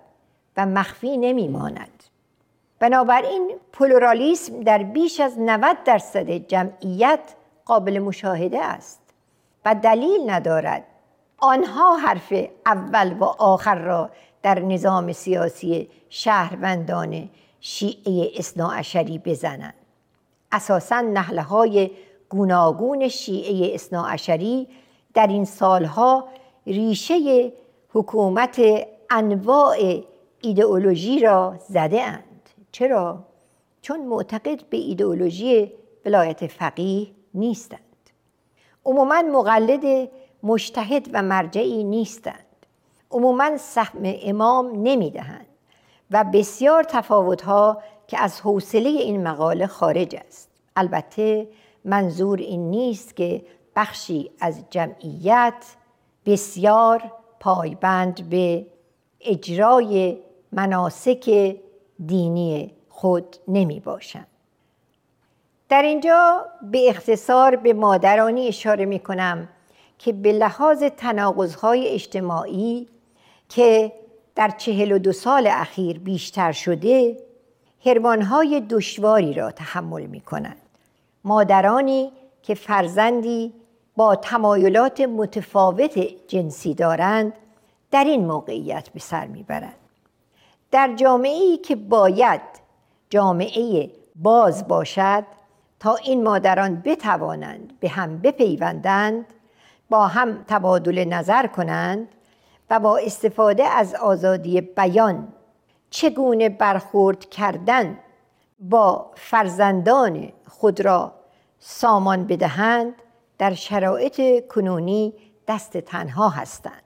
و 0.57 0.65
مخفی 0.65 1.17
نمی 1.17 1.47
ماند. 1.47 2.03
بنابراین 2.79 3.51
پلورالیسم 3.73 4.61
در 4.61 4.83
بیش 4.83 5.19
از 5.19 5.39
90 5.39 5.83
درصد 5.85 6.31
جمعیت 6.31 7.35
قابل 7.65 7.99
مشاهده 7.99 8.65
است 8.65 8.99
و 9.65 9.75
دلیل 9.75 10.29
ندارد 10.29 10.83
آنها 11.37 11.97
حرف 11.97 12.33
اول 12.65 13.13
و 13.13 13.23
آخر 13.23 13.75
را 13.75 14.09
در 14.41 14.59
نظام 14.59 15.11
سیاسی 15.11 15.89
شهروندان 16.09 17.29
شیعه 17.59 18.31
اصناعشری 18.37 19.17
بزنند 19.19 19.73
اساسا 20.51 21.01
نحله 21.01 21.41
های 21.41 21.91
گوناگون 22.33 23.07
شیعه 23.07 23.75
اصناعشری 23.75 24.67
در 25.13 25.27
این 25.27 25.45
سالها 25.45 26.27
ریشه 26.67 27.51
حکومت 27.93 28.61
انواع 29.09 30.01
ایدئولوژی 30.41 31.19
را 31.19 31.55
زده 31.67 32.03
اند. 32.03 32.49
چرا؟ 32.71 33.23
چون 33.81 34.05
معتقد 34.05 34.63
به 34.69 34.77
ایدئولوژی 34.77 35.71
ولایت 36.05 36.47
فقیه 36.47 37.07
نیستند. 37.33 37.79
عموما 38.85 39.21
مقلد 39.21 40.09
مشتهد 40.43 41.09
و 41.13 41.21
مرجعی 41.21 41.83
نیستند. 41.83 42.65
عموما 43.11 43.57
سهم 43.57 44.01
امام 44.03 44.71
نمی‌دهند 44.83 45.47
و 46.11 46.23
بسیار 46.33 46.83
تفاوتها 46.83 47.81
که 48.07 48.19
از 48.19 48.41
حوصله 48.41 48.89
این 48.89 49.27
مقاله 49.27 49.67
خارج 49.67 50.15
است. 50.15 50.49
البته 50.75 51.47
منظور 51.85 52.39
این 52.39 52.69
نیست 52.69 53.15
که 53.15 53.45
بخشی 53.75 54.31
از 54.39 54.63
جمعیت 54.69 55.75
بسیار 56.25 57.11
پایبند 57.39 58.29
به 58.29 58.65
اجرای 59.21 60.17
مناسک 60.51 61.55
دینی 62.05 62.73
خود 62.89 63.35
نمی 63.47 63.79
باشند. 63.79 64.27
در 65.69 65.81
اینجا 65.81 66.45
به 66.71 66.89
اختصار 66.89 67.55
به 67.55 67.73
مادرانی 67.73 68.47
اشاره 68.47 68.85
می 68.85 68.99
کنم 68.99 69.49
که 69.99 70.13
به 70.13 70.31
لحاظ 70.31 70.83
تناقضهای 70.83 71.87
اجتماعی 71.87 72.87
که 73.49 73.93
در 74.35 74.49
چهل 74.49 74.91
و 74.91 74.99
دو 74.99 75.11
سال 75.11 75.47
اخیر 75.47 75.99
بیشتر 75.99 76.51
شده 76.51 77.17
هرمانهای 77.85 78.61
دشواری 78.61 79.33
را 79.33 79.51
تحمل 79.51 80.05
می 80.05 80.21
کنند. 80.21 80.62
مادرانی 81.23 82.11
که 82.41 82.55
فرزندی 82.55 83.53
با 83.95 84.15
تمایلات 84.15 85.01
متفاوت 85.01 85.99
جنسی 86.27 86.73
دارند 86.73 87.33
در 87.91 88.03
این 88.03 88.25
موقعیت 88.25 88.89
به 88.89 88.99
سر 88.99 89.27
می‌برند. 89.27 89.75
در 90.71 90.93
جامعه 90.95 91.31
ای 91.31 91.57
که 91.57 91.75
باید 91.75 92.41
جامعه 93.09 93.91
باز 94.15 94.67
باشد 94.67 95.23
تا 95.79 95.95
این 95.95 96.23
مادران 96.23 96.81
بتوانند 96.85 97.79
به 97.79 97.89
هم 97.89 98.17
بپیوندند 98.17 99.25
با 99.89 100.07
هم 100.07 100.43
تبادل 100.47 101.03
نظر 101.03 101.47
کنند 101.47 102.07
و 102.69 102.79
با 102.79 102.97
استفاده 102.97 103.63
از 103.63 103.95
آزادی 103.95 104.61
بیان 104.61 105.27
چگونه 105.89 106.49
برخورد 106.49 107.29
کردن 107.29 107.99
با 108.59 109.11
فرزندان 109.15 110.31
خود 110.47 110.81
را 110.81 111.13
سامان 111.59 112.27
بدهند 112.27 112.93
در 113.37 113.53
شرایط 113.53 114.47
کنونی 114.47 115.13
دست 115.47 115.77
تنها 115.77 116.29
هستند. 116.29 116.83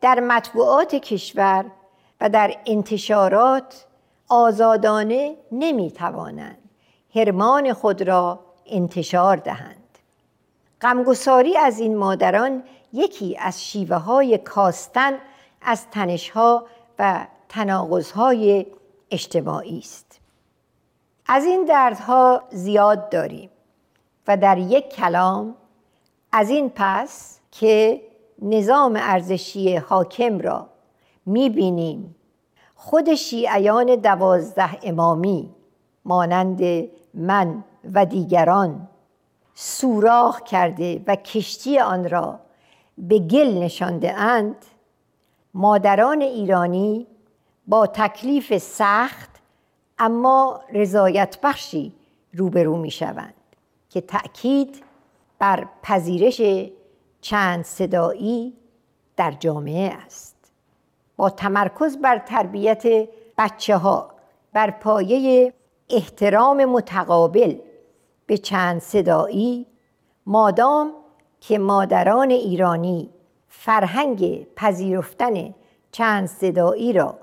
در 0.00 0.20
مطبوعات 0.20 0.94
کشور 0.94 1.64
و 2.20 2.28
در 2.28 2.56
انتشارات 2.66 3.86
آزادانه 4.28 5.36
نمی 5.52 5.90
توانند 5.90 6.58
هرمان 7.14 7.72
خود 7.72 8.02
را 8.02 8.40
انتشار 8.66 9.36
دهند. 9.36 9.98
غمگساری 10.80 11.56
از 11.56 11.78
این 11.78 11.96
مادران 11.96 12.62
یکی 12.92 13.36
از 13.38 13.64
شیوه 13.64 13.96
های 13.96 14.38
کاستن 14.38 15.18
از 15.62 15.90
تنشها 15.90 16.66
و 16.98 17.26
تناقضهای 17.48 18.66
اجتماعی 19.10 19.78
است. 19.78 20.20
از 21.26 21.44
این 21.44 21.64
دردها 21.64 22.42
زیاد 22.50 23.08
داریم 23.08 23.50
و 24.28 24.36
در 24.36 24.58
یک 24.58 24.88
کلام 24.88 25.54
از 26.32 26.50
این 26.50 26.72
پس 26.74 27.40
که 27.50 28.00
نظام 28.42 28.96
ارزشی 28.96 29.76
حاکم 29.76 30.38
را 30.38 30.68
می‌بینیم. 31.26 32.14
خود 32.74 33.14
شیعیان 33.14 33.96
دوازده 33.96 34.78
امامی 34.82 35.50
مانند 36.04 36.60
من 37.14 37.64
و 37.94 38.06
دیگران 38.06 38.88
سوراخ 39.54 40.40
کرده 40.40 41.02
و 41.06 41.16
کشتی 41.16 41.78
آن 41.78 42.10
را 42.10 42.40
به 42.98 43.18
گل 43.18 43.58
نشانده 43.58 44.12
اند 44.14 44.56
مادران 45.54 46.20
ایرانی 46.20 47.06
با 47.66 47.86
تکلیف 47.86 48.58
سخت 48.58 49.33
اما 49.98 50.60
رضایت 50.72 51.38
بخشی 51.42 51.92
روبرو 52.34 52.76
می 52.76 52.90
شوند 52.90 53.34
که 53.90 54.00
تأکید 54.00 54.82
بر 55.38 55.68
پذیرش 55.82 56.70
چند 57.20 57.64
صدایی 57.64 58.54
در 59.16 59.30
جامعه 59.30 59.92
است. 60.06 60.36
با 61.16 61.30
تمرکز 61.30 61.96
بر 61.96 62.18
تربیت 62.18 63.08
بچه 63.38 63.76
ها 63.76 64.10
بر 64.52 64.70
پایه 64.70 65.52
احترام 65.90 66.64
متقابل 66.64 67.56
به 68.26 68.38
چند 68.38 68.80
صدایی 68.80 69.66
مادام 70.26 70.92
که 71.40 71.58
مادران 71.58 72.30
ایرانی 72.30 73.10
فرهنگ 73.48 74.46
پذیرفتن 74.56 75.54
چند 75.92 76.26
صدایی 76.26 76.92
را 76.92 77.18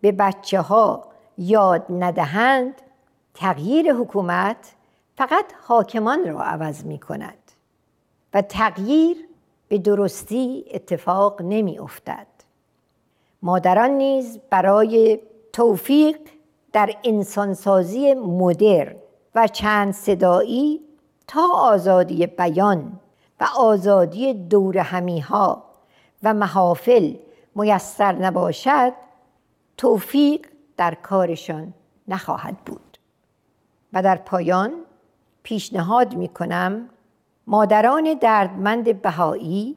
به 0.00 0.12
بچه 0.12 0.60
ها 0.60 1.08
یاد 1.38 1.86
ندهند 1.90 2.82
تغییر 3.34 3.92
حکومت 3.92 4.74
فقط 5.16 5.44
حاکمان 5.62 6.24
را 6.28 6.42
عوض 6.42 6.84
می 6.84 6.98
کند 6.98 7.38
و 8.34 8.42
تغییر 8.42 9.16
به 9.68 9.78
درستی 9.78 10.64
اتفاق 10.70 11.42
نمی 11.42 11.78
افتد. 11.78 12.26
مادران 13.42 13.90
نیز 13.90 14.38
برای 14.50 15.20
توفیق 15.52 16.16
در 16.72 16.94
انسانسازی 17.04 18.14
مدرن 18.14 18.96
و 19.34 19.48
چند 19.48 19.94
صدایی 19.94 20.80
تا 21.26 21.48
آزادی 21.54 22.26
بیان 22.26 23.00
و 23.40 23.46
آزادی 23.58 24.34
دور 24.34 24.78
همیها 24.78 25.64
و 26.22 26.34
محافل 26.34 27.14
میسر 27.54 28.12
نباشد 28.12 28.92
توفیق 29.76 30.46
در 30.76 30.94
کارشان 30.94 31.74
نخواهد 32.08 32.56
بود. 32.56 32.98
و 33.92 34.02
در 34.02 34.16
پایان 34.16 34.72
پیشنهاد 35.42 36.14
می 36.14 36.28
کنم 36.28 36.88
مادران 37.46 38.14
دردمند 38.20 39.02
بهایی 39.02 39.76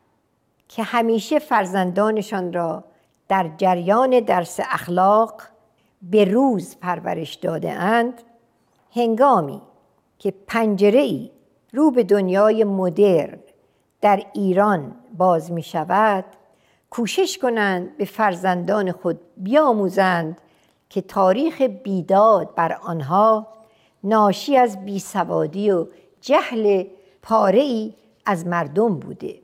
که 0.68 0.84
همیشه 0.84 1.40
فرزندانشان 1.40 2.54
را 2.54 2.84
در 3.28 3.52
جریان 3.58 4.20
درس 4.20 4.60
اخلاق 4.60 5.42
به 6.02 6.26
روز 6.26 6.78
پرورش 6.82 7.36
داده 7.36 7.72
اند 7.72 8.22
هنگامی 8.96 9.62
که 10.20 10.34
پنجره 10.48 11.00
ای 11.00 11.32
رو 11.74 11.92
به 11.92 12.04
دنیای 12.04 12.64
مدرن 12.64 13.40
در 14.02 14.24
ایران 14.34 14.96
باز 15.18 15.52
می 15.52 15.64
شود 15.64 16.26
کوشش 16.90 17.38
کنند 17.38 17.98
به 17.98 18.06
فرزندان 18.06 18.92
خود 18.92 19.20
بیاموزند 19.38 20.42
که 20.90 21.02
تاریخ 21.02 21.62
بیداد 21.62 22.56
بر 22.56 22.74
آنها 22.74 23.48
ناشی 24.04 24.58
از 24.58 24.86
بیسوادی 24.86 25.72
و 25.72 25.88
جهل 26.22 26.84
پاره 27.22 27.60
ای 27.60 27.94
از 28.26 28.48
مردم 28.48 29.00
بوده 29.00 29.40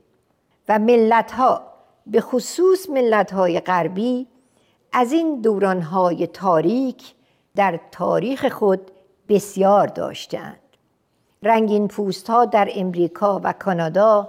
و 0.68 0.78
ملت 0.78 1.32
ها 1.32 1.62
به 2.06 2.20
خصوص 2.20 2.88
ملت 2.88 3.32
های 3.32 3.60
غربی 3.60 4.26
از 4.92 5.12
این 5.12 5.40
دورانهای 5.40 6.26
تاریک 6.26 7.14
در 7.56 7.80
تاریخ 7.92 8.48
خود 8.48 8.90
بسیار 9.28 9.86
داشتند 9.86 10.60
رنگین 11.42 11.88
پوست 11.88 12.30
ها 12.30 12.44
در 12.44 12.68
امریکا 12.74 13.40
و 13.44 13.52
کانادا 13.52 14.28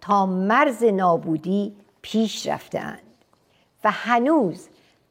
تا 0.00 0.26
مرز 0.26 0.84
نابودی 0.84 1.76
پیش 2.02 2.46
رفتند 2.46 3.02
و 3.84 3.90
هنوز 3.90 4.68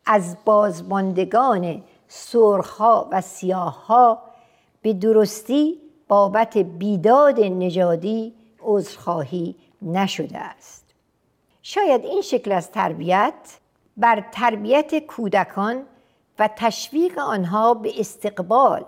از 0.07 0.37
بازماندگان 0.45 1.83
سرخها 2.07 3.07
و 3.11 3.21
سیاهها 3.21 4.23
به 4.81 4.93
درستی 4.93 5.77
بابت 6.07 6.57
بیداد 6.57 7.39
نژادی 7.39 8.33
عذرخواهی 8.61 9.55
نشده 9.81 10.37
است. 10.37 10.85
شاید 11.61 12.05
این 12.05 12.21
شکل 12.21 12.51
از 12.51 12.71
تربیت 12.71 13.33
بر 13.97 14.23
تربیت 14.31 15.05
کودکان 15.05 15.83
و 16.39 16.49
تشویق 16.55 17.19
آنها 17.19 17.73
به 17.73 17.99
استقبال 17.99 18.85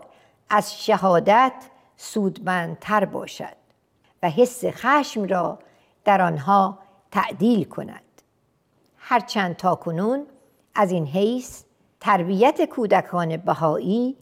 از 0.50 0.84
شهادت 0.84 1.54
سودمندتر 1.98 3.06
باشد 3.06 3.56
و 4.24 4.30
حس 4.30 4.66
خشم 4.66 5.24
را 5.24 5.60
در 6.06 6.22
آنها 6.22 6.80
تعدیل 7.12 7.64
کند. 7.64 8.02
هرچند 8.98 9.56
تا 9.56 9.76
کنون 9.76 10.26
از 10.80 10.92
این 10.92 11.08
حیث 11.08 11.64
تربیت 12.00 12.66
کودکان 12.66 13.38
بهایی 13.38 14.16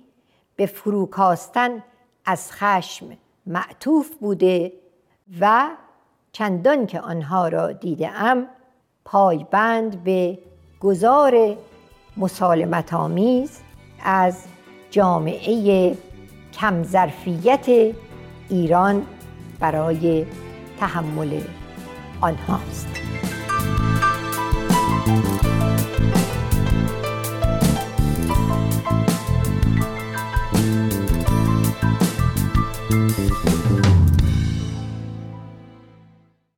به 0.56 0.65
فروکاستن 0.65 1.84
از 2.26 2.52
خشم 2.52 3.06
معطوف 3.46 4.15
بوده 4.15 4.74
و 5.39 5.70
چندان 6.32 6.88
که 6.88 7.02
آنها 7.02 7.48
را 7.48 7.72
دیده 7.72 8.10
ام 8.10 8.48
پایبند 9.06 10.04
به 10.04 10.39
گذار 10.80 11.58
مسالمت 12.17 12.93
آمیز 12.93 13.60
از 14.04 14.43
جامعه 14.91 15.98
کمظرفیت 16.54 17.96
ایران 18.50 19.06
برای 19.60 20.26
تحمل 20.80 21.41
آنهاست. 22.22 22.88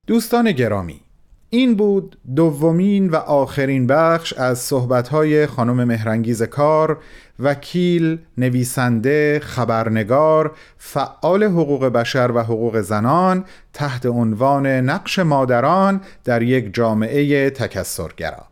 دوستان 0.09 0.51
گرامی 0.51 1.01
این 1.49 1.75
بود 1.75 2.17
دومین 2.35 3.09
و 3.09 3.15
آخرین 3.15 3.87
بخش 3.87 4.33
از 4.33 4.59
صحبتهای 4.59 5.45
خانم 5.45 5.83
مهرنگیز 5.83 6.43
کار 6.43 6.97
وکیل، 7.39 8.19
نویسنده، 8.37 9.39
خبرنگار، 9.43 10.51
فعال 10.77 11.43
حقوق 11.43 11.85
بشر 11.85 12.31
و 12.35 12.39
حقوق 12.39 12.81
زنان 12.81 13.45
تحت 13.73 14.05
عنوان 14.05 14.67
نقش 14.67 15.19
مادران 15.19 16.01
در 16.23 16.41
یک 16.41 16.73
جامعه 16.73 17.49
تکسرگرا. 17.49 18.45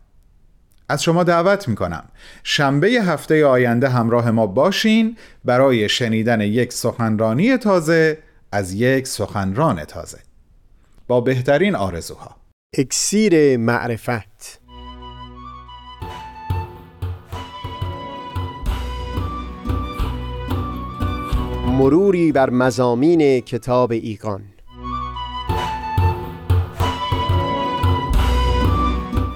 از 0.88 1.02
شما 1.02 1.24
دعوت 1.24 1.68
می 1.68 1.74
کنم 1.74 2.04
شنبه 2.42 2.88
هفته 2.88 3.46
آینده 3.46 3.88
همراه 3.88 4.30
ما 4.30 4.46
باشین 4.46 5.16
برای 5.44 5.88
شنیدن 5.88 6.40
یک 6.40 6.72
سخنرانی 6.72 7.56
تازه 7.56 8.18
از 8.52 8.72
یک 8.72 9.06
سخنران 9.06 9.84
تازه. 9.84 10.27
با 11.08 11.20
بهترین 11.20 11.74
آرزوها. 11.74 12.36
اکسیر 12.78 13.56
معرفت. 13.56 14.60
مروری 21.66 22.32
بر 22.32 22.50
مزامین 22.50 23.40
کتاب 23.40 23.92
ایگان. 23.92 24.42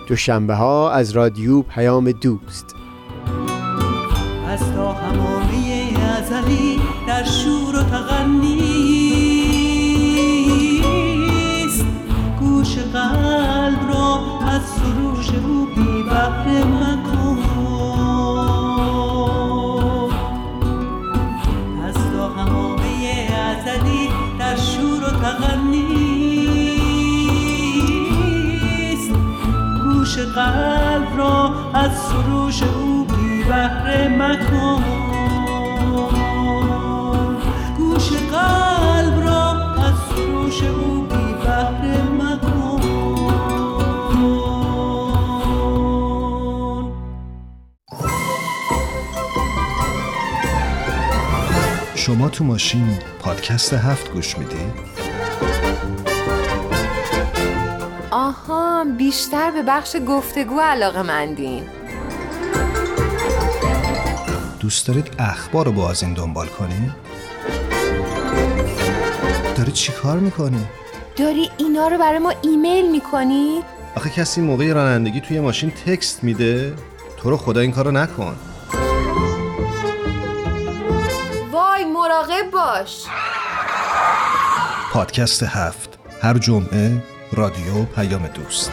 دوشنبه 0.09 0.55
ها 0.55 0.91
از 0.91 1.11
رادیو 1.11 1.63
پیام 1.63 2.13
دوست. 2.13 2.67
از 4.47 4.73
تا 4.73 4.93
همامه 4.93 5.95
ازلی 6.19 6.81
در 7.07 7.25
شور 7.25 7.52
قلب 30.35 31.17
را 31.17 31.55
از 31.75 31.91
سروش 31.99 32.63
او 32.63 33.05
بی 33.05 33.45
بهره 33.45 34.09
مکن 34.09 34.85
گوش 37.77 38.13
قلب 38.13 39.25
را 39.25 39.51
از 39.77 39.95
سروش 40.09 40.63
او 40.63 41.03
بی 41.03 41.35
بهره 41.45 42.03
مکن 42.03 42.83
شما 51.95 52.29
تو 52.29 52.45
ماشین 52.45 52.99
پادکست 53.21 53.73
هفت 53.73 54.13
گوش 54.13 54.39
میدی؟ 54.39 54.92
آها 58.83 58.91
بیشتر 58.91 59.51
به 59.51 59.63
بخش 59.63 59.97
گفتگو 60.09 60.61
علاقه 60.61 61.03
مندین 61.03 61.63
دوست 64.61 64.87
دارید 64.87 65.11
اخبار 65.19 65.67
رو 65.67 65.73
با 65.73 65.91
از 65.91 66.03
این 66.03 66.15
دنبال 66.15 66.47
کنی؟ 66.47 66.93
داری 69.57 69.73
چی 69.73 69.93
کار 69.93 70.19
می‌کنی؟ 70.19 70.67
داری 71.17 71.51
اینا 71.59 71.89
رو 71.89 71.99
برای 71.99 72.19
ما 72.19 72.33
ایمیل 72.43 72.91
می‌کنی؟ 72.91 73.63
آخه 73.97 74.11
کسی 74.11 74.41
موقع 74.41 74.73
رانندگی 74.73 75.21
توی 75.21 75.41
ماشین 75.41 75.71
تکست 75.71 76.25
میده؟ 76.25 76.75
تو 77.17 77.31
رو 77.31 77.37
خدا 77.37 77.61
این 77.61 77.73
کارو 77.73 77.91
نکن 77.91 78.37
وای 81.53 81.85
مراقب 81.85 82.51
باش 82.53 83.05
پادکست 84.93 85.43
هفت 85.43 85.99
هر 86.23 86.39
جمعه 86.39 87.12
رادیو 87.35 87.85
پیام 87.85 88.27
دوست. 88.27 88.73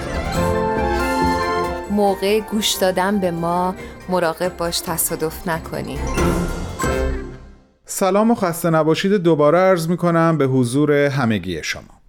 موقع 1.91 2.39
گوش 2.39 2.71
دادن 2.71 3.19
به 3.19 3.31
ما 3.31 3.75
مراقب 4.09 4.57
باش 4.57 4.79
تصادف 4.79 5.47
نکنی. 5.47 5.99
سلام 7.85 8.31
و 8.31 8.35
خسته 8.35 8.69
نباشید. 8.69 9.13
دوباره 9.13 9.57
عرض 9.57 9.87
می 9.87 9.97
کنم 9.97 10.37
به 10.37 10.45
حضور 10.45 10.91
همگی 10.91 11.63
شما. 11.63 12.01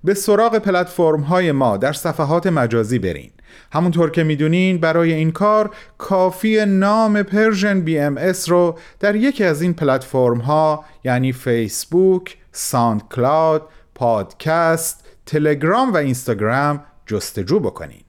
به 0.03 0.13
سراغ 0.13 0.57
پلتفرم 0.57 1.21
های 1.21 1.51
ما 1.51 1.77
در 1.77 1.93
صفحات 1.93 2.47
مجازی 2.47 2.99
برین. 2.99 3.31
همونطور 3.71 4.11
که 4.11 4.23
می‌دونین 4.23 4.77
برای 4.77 5.13
این 5.13 5.31
کار 5.31 5.75
کافی 5.97 6.65
نام 6.65 7.23
Persian 7.23 7.81
BMS 7.81 8.49
رو 8.49 8.79
در 8.99 9.15
یکی 9.15 9.43
از 9.43 9.61
این 9.61 9.73
پلتفرم 9.73 10.37
ها 10.37 10.85
یعنی 11.03 11.33
فیسبوک، 11.33 12.37
ساند 12.51 13.01
کلاود، 13.09 13.61
پادکست، 13.95 15.05
تلگرام 15.25 15.93
و 15.93 15.97
اینستاگرام 15.97 16.83
جستجو 17.05 17.59
بکنین. 17.59 18.01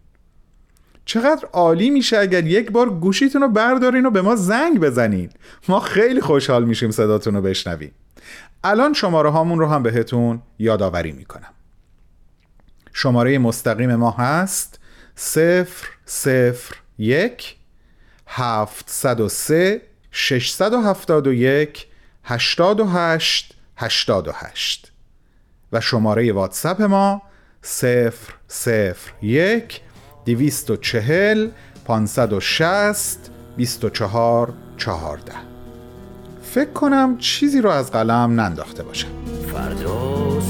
چقدر 1.04 1.48
عالی 1.52 1.90
میشه 1.90 2.18
اگر 2.18 2.46
یک 2.46 2.70
بار 2.70 2.90
گوشیتون 2.90 3.42
رو 3.42 3.48
بردارین 3.48 4.06
و 4.06 4.10
به 4.10 4.22
ما 4.22 4.36
زنگ 4.36 4.80
بزنین. 4.80 5.30
ما 5.68 5.80
خیلی 5.80 6.20
خوشحال 6.20 6.64
میشیم 6.64 6.90
صداتون 6.90 7.34
رو 7.34 7.42
بشنویم. 7.42 7.92
الان 8.64 8.92
شماره 8.92 9.30
هامون 9.30 9.58
رو 9.58 9.66
هم 9.66 9.82
بهتون 9.82 10.42
یادآوری 10.58 11.12
می‌کنم. 11.12 11.50
شماره 12.92 13.38
مستقیم 13.38 13.94
ما 13.94 14.10
هست 14.10 14.80
صفر 15.16 15.88
صفر 16.06 16.76
یک 16.98 17.56
هفتصد 18.26 19.20
و 19.20 19.28
سه 19.28 19.82
ششصد 20.12 20.72
و 20.72 20.80
هفتاد 20.80 21.26
و 21.26 21.32
یک 21.32 21.86
هشتاد 22.24 22.80
و 22.80 22.84
هشت 22.84 23.54
هشتاد 23.76 24.28
و 24.28 24.32
هشت. 24.34 24.92
و 25.72 25.80
شماره 25.80 26.32
واتساپ 26.32 26.82
ما 26.82 27.22
صفر 27.62 28.34
صفر 28.48 29.12
یک 29.22 29.80
دویست 30.24 30.70
و 30.70 30.76
چهل 30.76 31.50
پانصد 31.84 32.32
و 32.32 32.40
شست 32.40 33.30
بیست 33.56 33.84
و 33.84 33.90
چهار 33.90 34.52
چهارده. 34.76 35.32
فکر 36.42 36.70
کنم 36.70 37.18
چیزی 37.18 37.60
رو 37.60 37.70
از 37.70 37.90
قلم 37.90 38.40
ننداخته 38.40 38.82
باشم. 38.82 39.08
فردا 39.52 40.40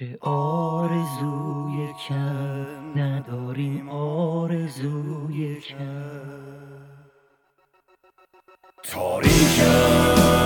نمیشه 0.00 0.18
آرزوی 0.20 1.92
کم 2.08 3.00
نداریم 3.00 3.88
آرزوی 3.88 5.60
کم. 5.60 5.78
فردا 8.82 10.43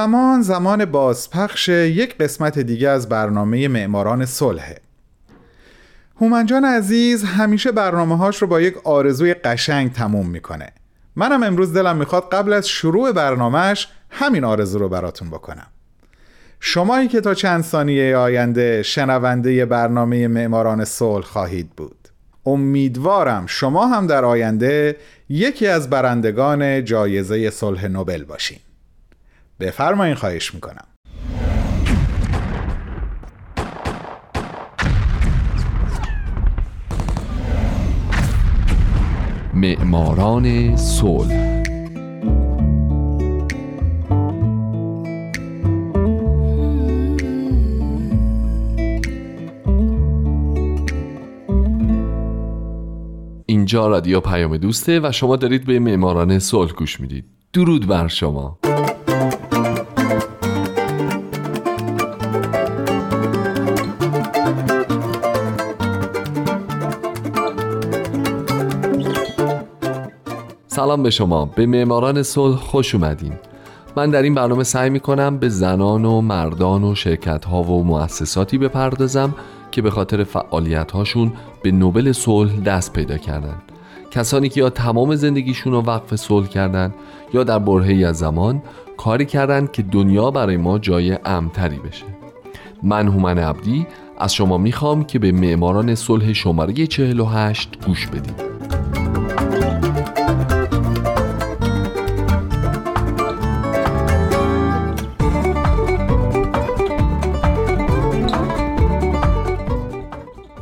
زمان 0.00 0.42
زمان 0.42 0.84
بازپخش 0.84 1.68
یک 1.68 2.18
قسمت 2.18 2.58
دیگه 2.58 2.88
از 2.88 3.08
برنامه 3.08 3.68
معماران 3.68 4.26
صلحه. 4.26 4.78
هومنجان 6.20 6.64
عزیز 6.64 7.24
همیشه 7.24 7.72
برنامه 7.72 8.16
هاش 8.16 8.36
رو 8.36 8.48
با 8.48 8.60
یک 8.60 8.86
آرزوی 8.86 9.34
قشنگ 9.34 9.92
تموم 9.92 10.26
می‌کنه. 10.30 10.68
منم 11.16 11.42
امروز 11.42 11.72
دلم 11.72 11.96
می‌خواد 11.96 12.28
قبل 12.32 12.52
از 12.52 12.68
شروع 12.68 13.12
برنامهش 13.12 13.88
همین 14.10 14.44
آرزو 14.44 14.78
رو 14.78 14.88
براتون 14.88 15.30
بکنم. 15.30 15.66
شمایی 16.60 17.08
که 17.08 17.20
تا 17.20 17.34
چند 17.34 17.64
ثانیه 17.64 18.16
آینده 18.16 18.82
شنونده 18.82 19.66
برنامه 19.66 20.28
معماران 20.28 20.84
صلح 20.84 21.24
خواهید 21.24 21.70
بود. 21.70 22.08
امیدوارم 22.46 23.46
شما 23.46 23.86
هم 23.86 24.06
در 24.06 24.24
آینده 24.24 24.96
یکی 25.28 25.66
از 25.66 25.90
برندگان 25.90 26.84
جایزه 26.84 27.50
صلح 27.50 27.86
نوبل 27.86 28.24
باشین. 28.24 28.58
بفرمایین 29.60 30.14
خواهش 30.14 30.54
می‌کنم. 30.54 30.84
معماران 39.54 40.76
صلح. 40.76 41.60
اینجا 53.46 53.86
رادیو 53.88 54.20
پیام 54.20 54.56
دوسته 54.56 55.00
و 55.00 55.12
شما 55.12 55.36
دارید 55.36 55.64
به 55.64 55.78
معماران 55.78 56.38
صلح 56.38 56.72
گوش 56.72 57.00
می‌دید. 57.00 57.24
درود 57.52 57.86
بر 57.86 58.08
شما. 58.08 58.58
سلام 70.90 71.02
به 71.02 71.10
شما. 71.10 71.44
به 71.44 71.66
معماران 71.66 72.22
صلح 72.22 72.56
خوش 72.56 72.94
اومدین. 72.94 73.32
من 73.96 74.10
در 74.10 74.22
این 74.22 74.34
برنامه 74.34 74.64
سعی 74.64 74.90
می 74.90 75.00
کنم 75.00 75.38
به 75.38 75.48
زنان 75.48 76.04
و 76.04 76.20
مردان 76.20 76.84
و 76.84 76.94
شرکت 76.94 77.44
ها 77.44 77.62
و 77.62 77.84
مؤسساتی 77.84 78.58
بپردازم 78.58 79.34
که 79.70 79.82
به 79.82 79.90
خاطر 79.90 80.24
فعالیت 80.24 80.90
هاشون 80.90 81.32
به 81.62 81.72
نوبل 81.72 82.12
صلح 82.12 82.60
دست 82.60 82.92
پیدا 82.92 83.16
کردن. 83.16 83.54
کسانی 84.10 84.48
که 84.48 84.60
یا 84.60 84.70
تمام 84.70 85.14
زندگیشون 85.14 85.72
رو 85.72 85.80
وقف 85.80 86.16
صلح 86.16 86.46
کردن 86.46 86.94
یا 87.34 87.44
در 87.44 87.58
برهه‌ای 87.58 88.04
از 88.04 88.18
زمان 88.18 88.62
کاری 88.96 89.26
کردن 89.26 89.68
که 89.72 89.82
دنیا 89.82 90.30
برای 90.30 90.56
ما 90.56 90.78
جای 90.78 91.18
امتری 91.24 91.78
بشه. 91.78 92.04
من 92.82 93.08
هومن 93.08 93.38
عبدی 93.38 93.86
از 94.18 94.34
شما 94.34 94.58
می‌خوام 94.58 95.04
که 95.04 95.18
به 95.18 95.32
معماران 95.32 95.94
صلح 95.94 96.32
شماره 96.32 96.86
48 96.86 97.78
گوش 97.86 98.06
بدید 98.06 98.49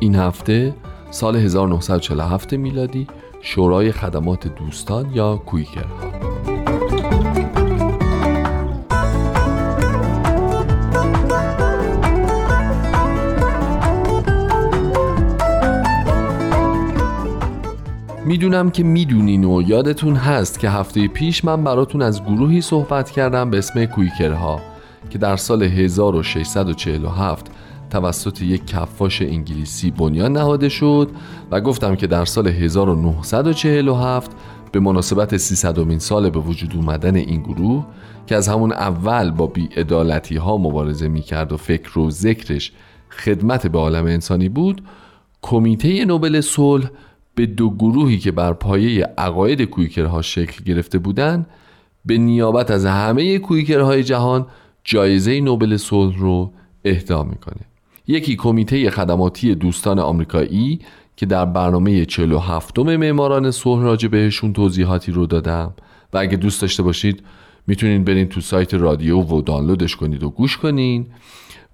این 0.09 0.17
هفته 0.17 0.75
سال 1.11 1.37
1947 1.37 2.53
میلادی 2.53 3.07
شورای 3.41 3.93
خدمات 3.93 4.49
دوستان 4.57 5.11
یا 5.15 5.37
کویکرها. 5.37 6.13
می‌دونم 18.25 18.71
که 18.71 18.83
می‌دونین 18.83 19.45
و 19.45 19.63
یادتون 19.63 20.17
هست 20.17 20.59
که 20.59 20.71
هفته 20.71 21.09
پیش 21.09 21.45
من 21.45 21.65
براتون 21.65 22.03
از 22.03 22.25
گروهی 22.25 22.61
صحبت 22.61 23.11
کردم 23.11 23.51
به 23.51 23.59
اسم 23.59 23.85
کویکرها 23.85 24.61
که 25.11 25.19
در 25.19 25.37
سال 25.37 25.63
1647 25.63 27.47
توسط 27.91 28.43
یک 28.43 28.67
کفاش 28.67 29.23
انگلیسی 29.23 29.91
بنیان 29.91 30.33
نهاده 30.33 30.69
شد 30.69 31.11
و 31.51 31.61
گفتم 31.61 31.97
که 31.97 32.07
در 32.07 32.25
سال 32.25 32.49
1947 32.49 34.31
به 34.73 34.81
مناسبت 34.81 35.37
300 35.37 35.99
سال 35.99 36.31
به 36.31 36.39
وجود 36.39 36.77
اومدن 36.77 37.17
این 37.17 37.43
گروه 37.43 37.87
که 38.27 38.37
از 38.37 38.49
همون 38.49 38.73
اول 38.73 39.31
با 39.31 39.47
بیعدالتی 39.47 40.37
ها 40.37 40.57
مبارزه 40.57 41.09
می‌کرد 41.09 41.53
و 41.53 41.57
فکر 41.57 41.99
و 41.99 42.11
ذکرش 42.11 42.73
خدمت 43.11 43.67
به 43.67 43.79
عالم 43.79 44.05
انسانی 44.05 44.49
بود 44.49 44.83
کمیته 45.43 46.05
نوبل 46.05 46.41
صلح 46.41 46.91
به 47.35 47.47
دو 47.47 47.71
گروهی 47.71 48.19
که 48.19 48.33
بر 48.33 48.53
پایه 48.53 49.15
عقاید 49.19 49.63
کویکرها 49.63 50.23
شکل 50.23 50.65
گرفته 50.65 50.99
بودند 50.99 51.47
به 52.05 52.19
نیابت 52.19 52.71
از 52.71 52.87
همه 52.87 53.39
کویکرهای 53.39 54.03
جهان 54.03 54.47
جایزه 54.85 55.41
نوبل 55.41 55.77
صلح 55.77 56.19
رو 56.19 56.53
اهدا 56.85 57.23
می‌کنه. 57.23 57.61
یکی 58.09 58.37
کمیته 58.37 58.91
خدماتی 58.91 59.55
دوستان 59.55 59.99
آمریکایی 59.99 60.81
که 61.17 61.27
در 61.27 61.45
برنامه 61.45 62.05
47 62.05 62.79
معماران 62.79 63.51
صلح 63.51 63.83
راجع 63.83 64.09
بهشون 64.09 64.53
توضیحاتی 64.53 65.13
رو 65.13 65.27
دادم. 65.27 65.75
و 66.13 66.19
اگه 66.19 66.37
دوست 66.37 66.61
داشته 66.61 66.83
باشید 66.83 67.23
می‌تونین 67.67 68.05
برین 68.05 68.29
تو 68.29 68.41
سایت 68.41 68.75
رادیو 68.75 69.21
و 69.21 69.43
دانلودش 69.43 69.97
کنید 69.97 70.23
و 70.23 70.31
گوش 70.31 70.57
کنین. 70.57 71.07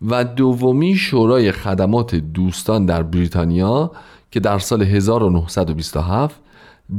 و 0.08 0.24
دومی 0.24 0.94
شورای 0.94 1.52
خدمات 1.52 2.14
دوستان 2.14 2.86
در 2.86 3.02
بریتانیا 3.02 3.90
که 4.30 4.40
در 4.40 4.58
سال 4.58 4.82
1927 4.82 6.40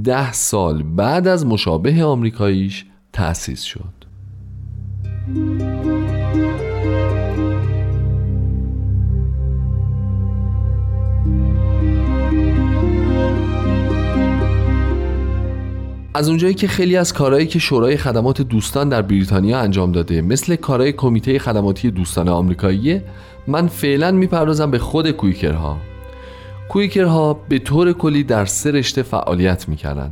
ده 0.03 0.33
سال 0.33 0.83
بعد 0.83 1.27
از 1.27 1.45
مشابه 1.45 2.03
آمریکاییش 2.03 2.85
تأسیس 3.13 3.61
شد. 3.61 4.05
از 16.15 16.29
اونجایی 16.29 16.53
که 16.53 16.67
خیلی 16.67 16.97
از 16.97 17.13
کارهایی 17.13 17.47
که 17.47 17.59
شورای 17.59 17.97
خدمات 17.97 18.41
دوستان 18.41 18.89
در 18.89 19.01
بریتانیا 19.01 19.59
انجام 19.59 19.91
داده 19.91 20.21
مثل 20.21 20.55
کارهای 20.55 20.91
کمیته 20.91 21.39
خدماتی 21.39 21.91
دوستان 21.91 22.29
آمریکایی 22.29 23.01
من 23.47 23.67
فعلا 23.67 24.11
می‌پردازم 24.11 24.71
به 24.71 24.79
خود 24.79 25.11
کویکرها. 25.11 25.77
کویکرها 26.69 27.33
به 27.33 27.59
طور 27.59 27.93
کلی 27.93 28.23
در 28.23 28.45
سه 28.45 28.71
رشته 28.71 29.03
فعالیت 29.03 29.69
می‌کردن. 29.69 30.11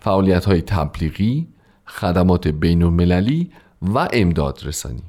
فعالیت 0.00 0.44
های 0.44 0.60
تبلیغی، 0.60 1.48
خدمات 1.86 2.48
بین 2.48 2.82
المللی 2.82 3.50
و 3.82 4.08
امداد 4.12 4.60
رسانی. 4.64 5.02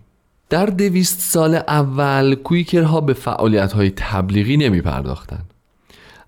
در 0.50 0.66
دویست 0.66 1.22
سال 1.22 1.56
اول 1.56 2.36
کویکرها 2.36 3.02
به 3.02 3.14
فعالیت 3.14 3.74
های 3.74 3.92
تبلیغی 3.96 4.58
نمی 4.58 4.82
پرداختن. 4.82 5.46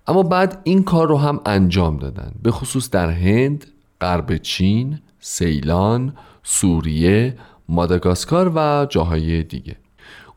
اما 0.06 0.22
بعد 0.22 0.60
این 0.64 0.82
کار 0.82 1.08
رو 1.08 1.16
هم 1.18 1.40
انجام 1.46 1.96
دادن 1.96 2.32
به 2.42 2.50
خصوص 2.50 2.90
در 2.90 3.10
هند، 3.10 3.66
غرب 4.00 4.36
چین، 4.36 4.98
سیلان، 5.20 6.14
سوریه، 6.42 7.36
ماداگاسکار 7.68 8.52
و 8.54 8.86
جاهای 8.90 9.42
دیگه 9.42 9.76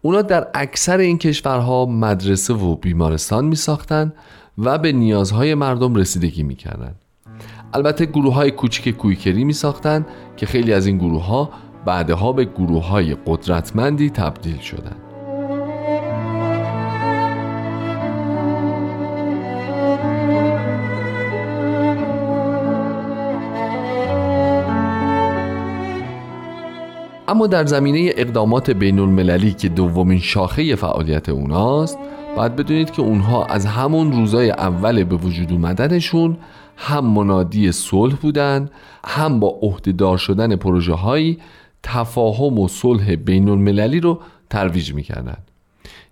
اونا 0.01 0.21
در 0.21 0.47
اکثر 0.53 0.97
این 0.97 1.17
کشورها 1.17 1.85
مدرسه 1.85 2.53
و 2.53 2.75
بیمارستان 2.75 3.45
می 3.45 3.55
ساختن 3.55 4.13
و 4.57 4.77
به 4.77 4.91
نیازهای 4.91 5.55
مردم 5.55 5.95
رسیدگی 5.95 6.43
می 6.43 6.55
کردن. 6.55 6.95
البته 7.73 8.05
گروه 8.05 8.33
های 8.33 8.51
کوچک 8.51 8.91
کویکری 8.91 9.43
می 9.43 9.53
ساختن 9.53 10.05
که 10.37 10.45
خیلی 10.45 10.73
از 10.73 10.85
این 10.85 10.97
گروه 10.97 11.25
ها 11.25 11.49
بعدها 11.85 12.31
به 12.31 12.45
گروه 12.45 12.87
های 12.87 13.15
قدرتمندی 13.25 14.09
تبدیل 14.09 14.59
شدند. 14.59 15.00
اما 27.31 27.47
در 27.47 27.65
زمینه 27.65 28.11
اقدامات 28.15 28.71
بین 28.71 28.99
المللی 28.99 29.53
که 29.53 29.69
دومین 29.69 30.19
شاخه 30.19 30.75
فعالیت 30.75 31.29
اوناست 31.29 31.97
باید 32.35 32.55
بدونید 32.55 32.91
که 32.91 33.01
اونها 33.01 33.45
از 33.45 33.65
همون 33.65 34.11
روزای 34.11 34.51
اول 34.51 35.03
به 35.03 35.15
وجود 35.15 35.51
اومدنشون 35.51 36.37
هم 36.77 37.05
منادی 37.05 37.71
صلح 37.71 38.15
بودن 38.15 38.69
هم 39.05 39.39
با 39.39 39.59
عهدهدار 39.61 40.17
شدن 40.17 40.55
پروژه 40.55 40.93
هایی 40.93 41.37
تفاهم 41.83 42.59
و 42.59 42.67
صلح 42.67 43.15
بین 43.15 43.49
المللی 43.49 43.99
رو 43.99 44.19
ترویج 44.49 44.93
می‌کردن. 44.93 45.37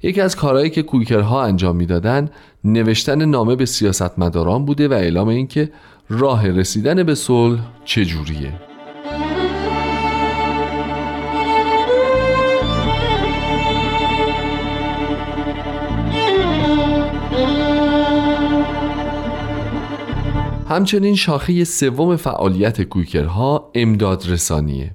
یکی 0.04 0.22
از 0.22 0.36
کارهایی 0.36 0.70
که 0.70 0.84
کویکرها 0.84 1.44
انجام 1.44 1.76
می‌دادن 1.76 2.30
نوشتن 2.64 3.26
نامه 3.26 3.56
به 3.56 3.66
سیاستمداران 3.66 4.66
بوده 4.66 4.88
و 4.88 4.94
اعلام 4.94 5.28
اینکه 5.28 5.72
راه 6.10 6.48
رسیدن 6.48 7.04
به 7.04 7.16
صلح 7.16 7.60
چجوریه. 7.86 8.69
همچنین 20.70 21.16
شاخه 21.16 21.64
سوم 21.64 22.16
فعالیت 22.16 22.82
کویکرها 22.82 23.72
امداد 23.76 24.30
رسانیه 24.30 24.92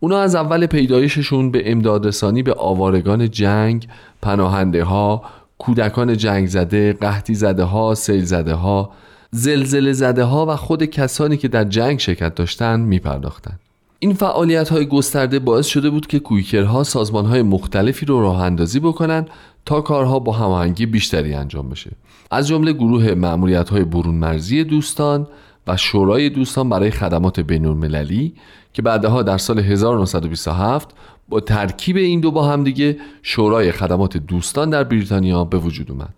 اونا 0.00 0.18
از 0.20 0.34
اول 0.34 0.66
پیدایششون 0.66 1.50
به 1.50 1.70
امداد 1.72 2.06
رسانی 2.06 2.42
به 2.42 2.54
آوارگان 2.54 3.30
جنگ، 3.30 3.88
پناهنده 4.22 4.84
ها، 4.84 5.22
کودکان 5.58 6.16
جنگ 6.16 6.48
زده، 6.48 6.92
قحطی 6.92 7.34
زده 7.34 7.62
ها، 7.62 7.94
سیل 7.94 8.24
زده 8.24 8.54
ها، 8.54 8.90
زلزله 9.30 9.92
زده 9.92 10.24
ها 10.24 10.46
و 10.46 10.56
خود 10.56 10.84
کسانی 10.84 11.36
که 11.36 11.48
در 11.48 11.64
جنگ 11.64 11.98
شرکت 11.98 12.34
داشتن 12.34 12.80
می 12.80 12.98
پرداختن. 12.98 13.58
این 13.98 14.14
فعالیت 14.14 14.68
های 14.68 14.86
گسترده 14.86 15.38
باعث 15.38 15.66
شده 15.66 15.90
بود 15.90 16.06
که 16.06 16.18
کویکرها 16.18 16.84
سازمان 16.84 17.26
های 17.26 17.42
مختلفی 17.42 18.06
رو 18.06 18.20
راه 18.20 18.42
اندازی 18.42 18.80
بکنن 18.80 19.26
تا 19.66 19.80
کارها 19.80 20.18
با 20.18 20.32
هماهنگی 20.32 20.86
بیشتری 20.86 21.34
انجام 21.34 21.68
بشه 21.68 21.90
از 22.30 22.48
جمله 22.48 22.72
گروه 22.72 23.14
معمولیت 23.14 23.72
برون 23.72 24.14
مرزی 24.14 24.64
دوستان 24.64 25.26
و 25.66 25.76
شورای 25.76 26.30
دوستان 26.30 26.68
برای 26.68 26.90
خدمات 26.90 27.40
بین 27.40 27.66
المللی 27.66 28.34
که 28.72 28.82
بعدها 28.82 29.22
در 29.22 29.38
سال 29.38 29.58
1927 29.58 30.88
با 31.28 31.40
ترکیب 31.40 31.96
این 31.96 32.20
دو 32.20 32.30
با 32.30 32.44
هم 32.48 32.64
دیگه 32.64 32.96
شورای 33.22 33.72
خدمات 33.72 34.16
دوستان 34.16 34.70
در 34.70 34.84
بریتانیا 34.84 35.44
به 35.44 35.58
وجود 35.58 35.90
اومد. 35.90 36.14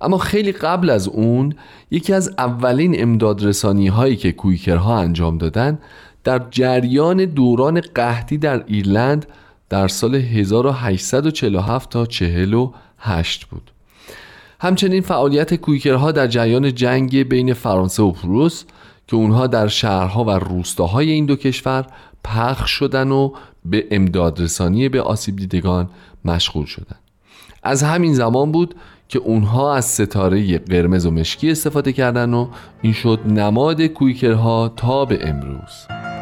اما 0.00 0.18
خیلی 0.18 0.52
قبل 0.52 0.90
از 0.90 1.08
اون 1.08 1.54
یکی 1.90 2.12
از 2.12 2.34
اولین 2.38 3.02
امداد 3.02 3.44
رسانی 3.44 3.88
هایی 3.88 4.16
که 4.16 4.32
کویکرها 4.32 4.98
انجام 4.98 5.38
دادن 5.38 5.78
در 6.24 6.42
جریان 6.50 7.24
دوران 7.24 7.80
قحطی 7.80 8.38
در 8.38 8.64
ایرلند 8.66 9.26
در 9.68 9.88
سال 9.88 10.14
1847 10.14 11.90
تا 11.90 12.06
48 12.06 13.44
بود. 13.44 13.73
همچنین 14.64 15.02
فعالیت 15.02 15.54
کویکرها 15.54 16.12
در 16.12 16.26
جریان 16.26 16.74
جنگ 16.74 17.22
بین 17.22 17.54
فرانسه 17.54 18.02
و 18.02 18.12
پروس 18.12 18.64
که 19.06 19.16
اونها 19.16 19.46
در 19.46 19.68
شهرها 19.68 20.24
و 20.24 20.30
روستاهای 20.30 21.10
این 21.10 21.26
دو 21.26 21.36
کشور 21.36 21.86
پخش 22.24 22.70
شدن 22.70 23.10
و 23.10 23.32
به 23.64 23.86
امداد 23.90 24.40
رسانی 24.40 24.88
به 24.88 25.02
آسیب 25.02 25.36
دیدگان 25.36 25.88
مشغول 26.24 26.66
شدن. 26.66 26.96
از 27.62 27.82
همین 27.82 28.14
زمان 28.14 28.52
بود 28.52 28.74
که 29.08 29.18
اونها 29.18 29.74
از 29.74 29.84
ستاره 29.84 30.58
قرمز 30.58 31.06
و 31.06 31.10
مشکی 31.10 31.50
استفاده 31.50 31.92
کردن 31.92 32.34
و 32.34 32.48
این 32.82 32.92
شد 32.92 33.20
نماد 33.26 33.82
کویکرها 33.82 34.72
تا 34.76 35.04
به 35.04 35.28
امروز. 35.28 36.13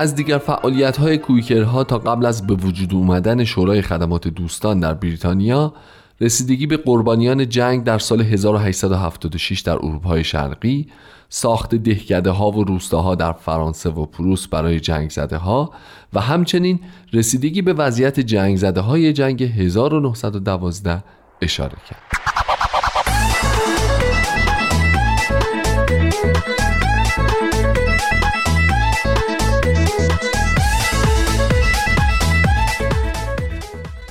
از 0.00 0.14
دیگر 0.14 0.38
فعالیت 0.38 0.96
های 0.96 1.18
کویکرها 1.18 1.84
تا 1.84 1.98
قبل 1.98 2.26
از 2.26 2.46
به 2.46 2.54
وجود 2.54 2.94
اومدن 2.94 3.44
شورای 3.44 3.82
خدمات 3.82 4.28
دوستان 4.28 4.80
در 4.80 4.94
بریتانیا 4.94 5.74
رسیدگی 6.20 6.66
به 6.66 6.76
قربانیان 6.76 7.48
جنگ 7.48 7.84
در 7.84 7.98
سال 7.98 8.20
1876 8.20 9.60
در 9.60 9.72
اروپای 9.72 10.24
شرقی 10.24 10.86
ساخت 11.28 11.74
دهکده 11.74 12.30
ها 12.30 12.50
و 12.50 12.64
روستاها 12.64 13.14
در 13.14 13.32
فرانسه 13.32 13.90
و 13.90 14.06
پروس 14.06 14.48
برای 14.48 14.80
جنگ 14.80 15.10
زده 15.10 15.36
ها 15.36 15.70
و 16.12 16.20
همچنین 16.20 16.80
رسیدگی 17.12 17.62
به 17.62 17.72
وضعیت 17.72 18.20
جنگ 18.20 18.56
زده 18.56 18.80
های 18.80 19.12
جنگ 19.12 19.42
1912 19.42 21.04
اشاره 21.42 21.76
کرد. 21.88 22.30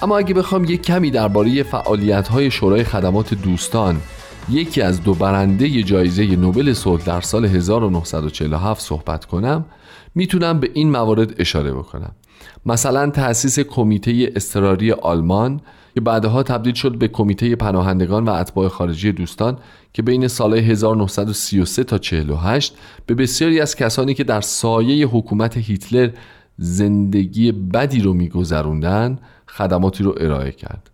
اما 0.02 0.18
اگه 0.18 0.34
بخوام 0.34 0.64
یک 0.64 0.82
کمی 0.82 1.12
درباره 1.12 1.64
فعالیت 1.64 2.28
های 2.28 2.52
شورای 2.52 2.84
خدمات 2.84 3.34
دوستان 3.34 4.02
یکی 4.50 4.82
از 4.82 5.04
دو 5.04 5.14
برنده 5.14 5.84
جایزه 5.84 6.36
نوبل 6.36 6.74
صلح 6.74 7.04
در 7.04 7.22
سال 7.22 7.46
1947 7.46 8.82
صحبت 8.82 9.26
کنم 9.26 9.66
می‌تونم 10.16 10.60
به 10.60 10.70
این 10.74 10.92
موارد 10.92 11.42
اشاره 11.42 11.74
بکنم. 11.74 12.12
مثلا 12.66 13.10
تأسیس 13.10 13.60
کمیته 13.60 14.32
اضطراری 14.36 14.92
آلمان 14.92 15.62
که 15.94 16.02
بعدها 16.02 16.44
تبدیل 16.44 16.74
شد 16.74 16.98
به 16.98 17.08
کمیته 17.08 17.56
پناهندگان 17.56 18.26
و 18.26 18.30
اتباع 18.30 18.68
خارجی 18.68 19.12
دوستان 19.12 19.58
که 19.94 20.02
بین 20.02 20.28
سالهای 20.28 20.62
1933 20.62 21.84
تا 21.84 21.98
48 21.98 22.78
به 23.06 23.14
بسیاری 23.14 23.60
از 23.60 23.76
کسانی 23.76 24.14
که 24.14 24.24
در 24.24 24.42
سایه 24.42 25.08
حکومت 25.08 25.58
هیتلر 25.58 26.10
زندگی 26.58 27.52
بدی 27.52 28.02
رو 28.02 28.14
میگذروندن 28.14 29.20
خدماتی 29.58 30.04
رو 30.04 30.16
ارائه 30.18 30.52
کرد. 30.52 30.90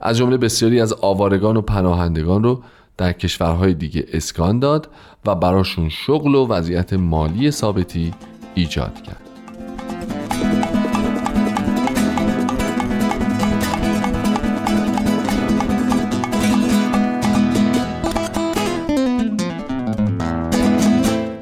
از 0.00 0.16
جمله 0.16 0.36
بسیاری 0.36 0.80
از 0.80 0.92
آوارگان 0.92 1.56
و 1.56 1.60
پناهندگان 1.60 2.42
رو 2.42 2.62
در 2.96 3.12
کشورهای 3.12 3.74
دیگه 3.74 4.06
اسکان 4.12 4.58
داد 4.58 4.88
و 5.26 5.34
براشون 5.34 5.88
شغل 5.88 6.34
و 6.34 6.46
وضعیت 6.46 6.92
مالی 6.92 7.50
ثابتی 7.50 8.14
ایجاد 8.54 9.02
کرد. 9.02 9.30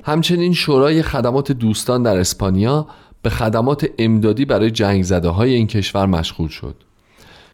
همچنین 0.04 0.52
شورای 0.52 1.02
خدمات 1.02 1.52
دوستان 1.52 2.02
در 2.02 2.16
اسپانیا 2.16 2.86
به 3.22 3.30
خدمات 3.30 3.86
امدادی 3.98 4.44
برای 4.44 4.70
جنگ 4.70 5.02
زده 5.02 5.28
های 5.28 5.54
این 5.54 5.66
کشور 5.66 6.06
مشغول 6.06 6.48
شد 6.48 6.74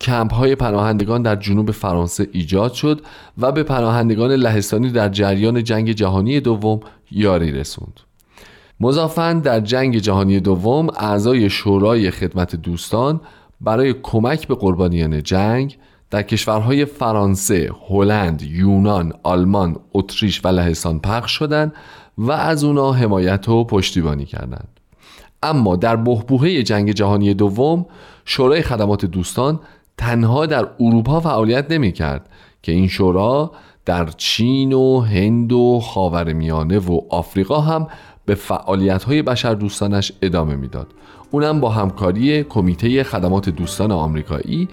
کمپ 0.01 0.35
های 0.35 0.55
پناهندگان 0.55 1.23
در 1.23 1.37
جنوب 1.37 1.71
فرانسه 1.71 2.29
ایجاد 2.33 2.73
شد 2.73 3.01
و 3.39 3.53
به 3.53 3.63
پناهندگان 3.63 4.33
لهستانی 4.33 4.91
در 4.91 5.09
جریان 5.09 5.65
جنگ 5.65 5.93
جهانی 5.93 6.41
دوم 6.41 6.81
یاری 7.11 7.53
رسوند 7.53 8.01
مضافن 8.81 9.41
در 9.41 9.61
جنگ 9.61 9.99
جهانی 9.99 10.41
دوم 10.41 10.89
اعضای 10.89 11.51
شورای 11.51 12.11
خدمت 12.11 12.57
دوستان 12.57 13.21
برای 13.61 13.95
کمک 14.03 14.49
به 14.49 14.55
قربانیان 14.55 15.23
جنگ 15.23 15.79
در 16.11 16.23
کشورهای 16.23 16.85
فرانسه، 16.85 17.71
هلند، 17.89 18.43
یونان، 18.43 19.13
آلمان، 19.23 19.77
اتریش 19.93 20.45
و 20.45 20.49
لهستان 20.49 21.01
پخش 21.01 21.31
شدند 21.33 21.73
و 22.19 22.33
از 22.33 22.65
اونا 22.65 22.93
حمایت 22.93 23.49
و 23.49 23.65
پشتیبانی 23.65 24.25
کردند. 24.25 24.69
اما 25.45 25.77
در 25.77 25.97
بحبوحه 25.97 26.63
جنگ 26.63 26.91
جهانی 26.91 27.35
دوم 27.35 27.87
شورای 28.25 28.63
خدمات 28.63 29.05
دوستان 29.05 29.61
تنها 29.97 30.47
در 30.47 30.69
اروپا 30.81 31.21
فعالیت 31.21 31.71
نمی 31.71 31.93
کرد 31.93 32.29
که 32.63 32.73
این 32.73 32.89
شورا 32.89 33.53
در 33.85 34.07
چین 34.17 34.73
و 34.73 35.01
هند 35.01 35.53
و 35.53 35.81
خاورمیانه 35.81 36.79
و 36.79 37.01
آفریقا 37.11 37.61
هم 37.61 37.87
به 38.27 38.35
فعالیت 38.35 39.05
های 39.05 39.23
بشر 39.23 39.55
دوستانش 39.55 40.13
ادامه 40.23 40.57
می‌داد. 40.57 40.87
اونم 41.31 41.61
با 41.61 41.71
همکاری 41.71 42.45
کمیته 42.45 43.05
خدمات 43.05 43.49
دوستان 43.49 43.93
آمریکایی 43.93 44.69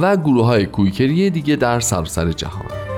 و 0.00 0.16
گروه 0.16 0.46
های 0.46 0.66
کویکری 0.66 1.30
دیگه 1.30 1.56
در 1.56 1.80
سراسر 1.80 2.32
جهان 2.32 2.91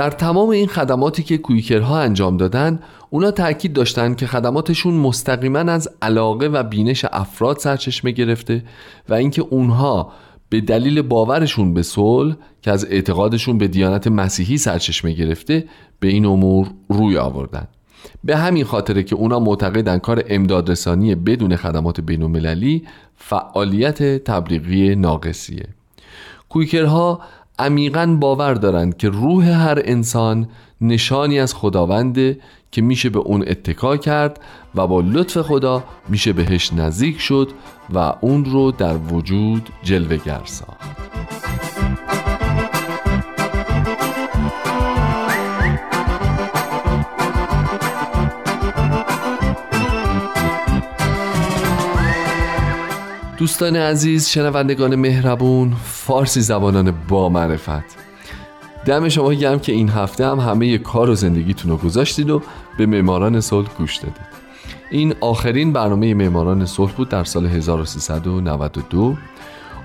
در 0.00 0.10
تمام 0.10 0.48
این 0.48 0.66
خدماتی 0.66 1.22
که 1.22 1.38
کویکرها 1.38 2.00
انجام 2.00 2.36
دادن 2.36 2.80
اونا 3.10 3.30
تاکید 3.30 3.72
داشتن 3.72 4.14
که 4.14 4.26
خدماتشون 4.26 4.94
مستقیما 4.94 5.58
از 5.58 5.88
علاقه 6.02 6.46
و 6.46 6.62
بینش 6.62 7.04
افراد 7.12 7.58
سرچشمه 7.58 8.10
گرفته 8.10 8.64
و 9.08 9.14
اینکه 9.14 9.42
اونها 9.42 10.12
به 10.48 10.60
دلیل 10.60 11.02
باورشون 11.02 11.74
به 11.74 11.82
صلح 11.82 12.36
که 12.62 12.70
از 12.70 12.84
اعتقادشون 12.84 13.58
به 13.58 13.68
دیانت 13.68 14.06
مسیحی 14.06 14.58
سرچشمه 14.58 15.12
گرفته 15.12 15.64
به 16.00 16.08
این 16.08 16.24
امور 16.24 16.70
روی 16.88 17.18
آوردن. 17.18 17.68
به 18.24 18.36
همین 18.36 18.64
خاطره 18.64 19.02
که 19.02 19.16
اونا 19.16 19.38
معتقدن 19.38 19.98
کار 19.98 20.24
امدادرسانی 20.28 21.14
بدون 21.14 21.56
خدمات 21.56 22.00
بین 22.00 22.82
فعالیت 23.16 24.02
تبلیغی 24.24 24.94
ناقصیه. 24.94 25.66
کویکرها 26.48 27.20
عمیقا 27.60 28.16
باور 28.20 28.54
دارند 28.54 28.96
که 28.96 29.08
روح 29.08 29.44
هر 29.44 29.82
انسان 29.84 30.48
نشانی 30.80 31.40
از 31.40 31.54
خداونده 31.54 32.38
که 32.72 32.82
میشه 32.82 33.10
به 33.10 33.18
اون 33.18 33.44
اتکا 33.48 33.96
کرد 33.96 34.40
و 34.74 34.86
با 34.86 35.00
لطف 35.00 35.38
خدا 35.38 35.84
میشه 36.08 36.32
بهش 36.32 36.72
نزدیک 36.72 37.20
شد 37.20 37.48
و 37.94 38.12
اون 38.20 38.44
رو 38.44 38.70
در 38.70 38.96
وجود 38.96 39.68
جلوگر 39.82 40.40
ساخت. 40.44 40.99
دوستان 53.40 53.76
عزیز 53.76 54.28
شنوندگان 54.28 54.94
مهربون 54.94 55.72
فارسی 55.84 56.40
زبانان 56.40 56.94
با 57.08 57.28
معرفت. 57.28 57.96
دم 58.86 59.08
شما 59.08 59.34
گرم 59.34 59.58
که 59.58 59.72
این 59.72 59.88
هفته 59.88 60.26
هم 60.26 60.40
همه 60.40 60.78
کار 60.78 61.10
و 61.10 61.14
زندگیتون 61.14 61.70
رو 61.70 61.76
گذاشتید 61.76 62.30
و 62.30 62.42
به 62.78 62.86
معماران 62.86 63.40
صلح 63.40 63.68
گوش 63.78 63.96
دادید 63.96 64.26
این 64.90 65.14
آخرین 65.20 65.72
برنامه 65.72 66.14
معماران 66.14 66.66
صلح 66.66 66.92
بود 66.92 67.08
در 67.08 67.24
سال 67.24 67.46
1392 67.46 69.16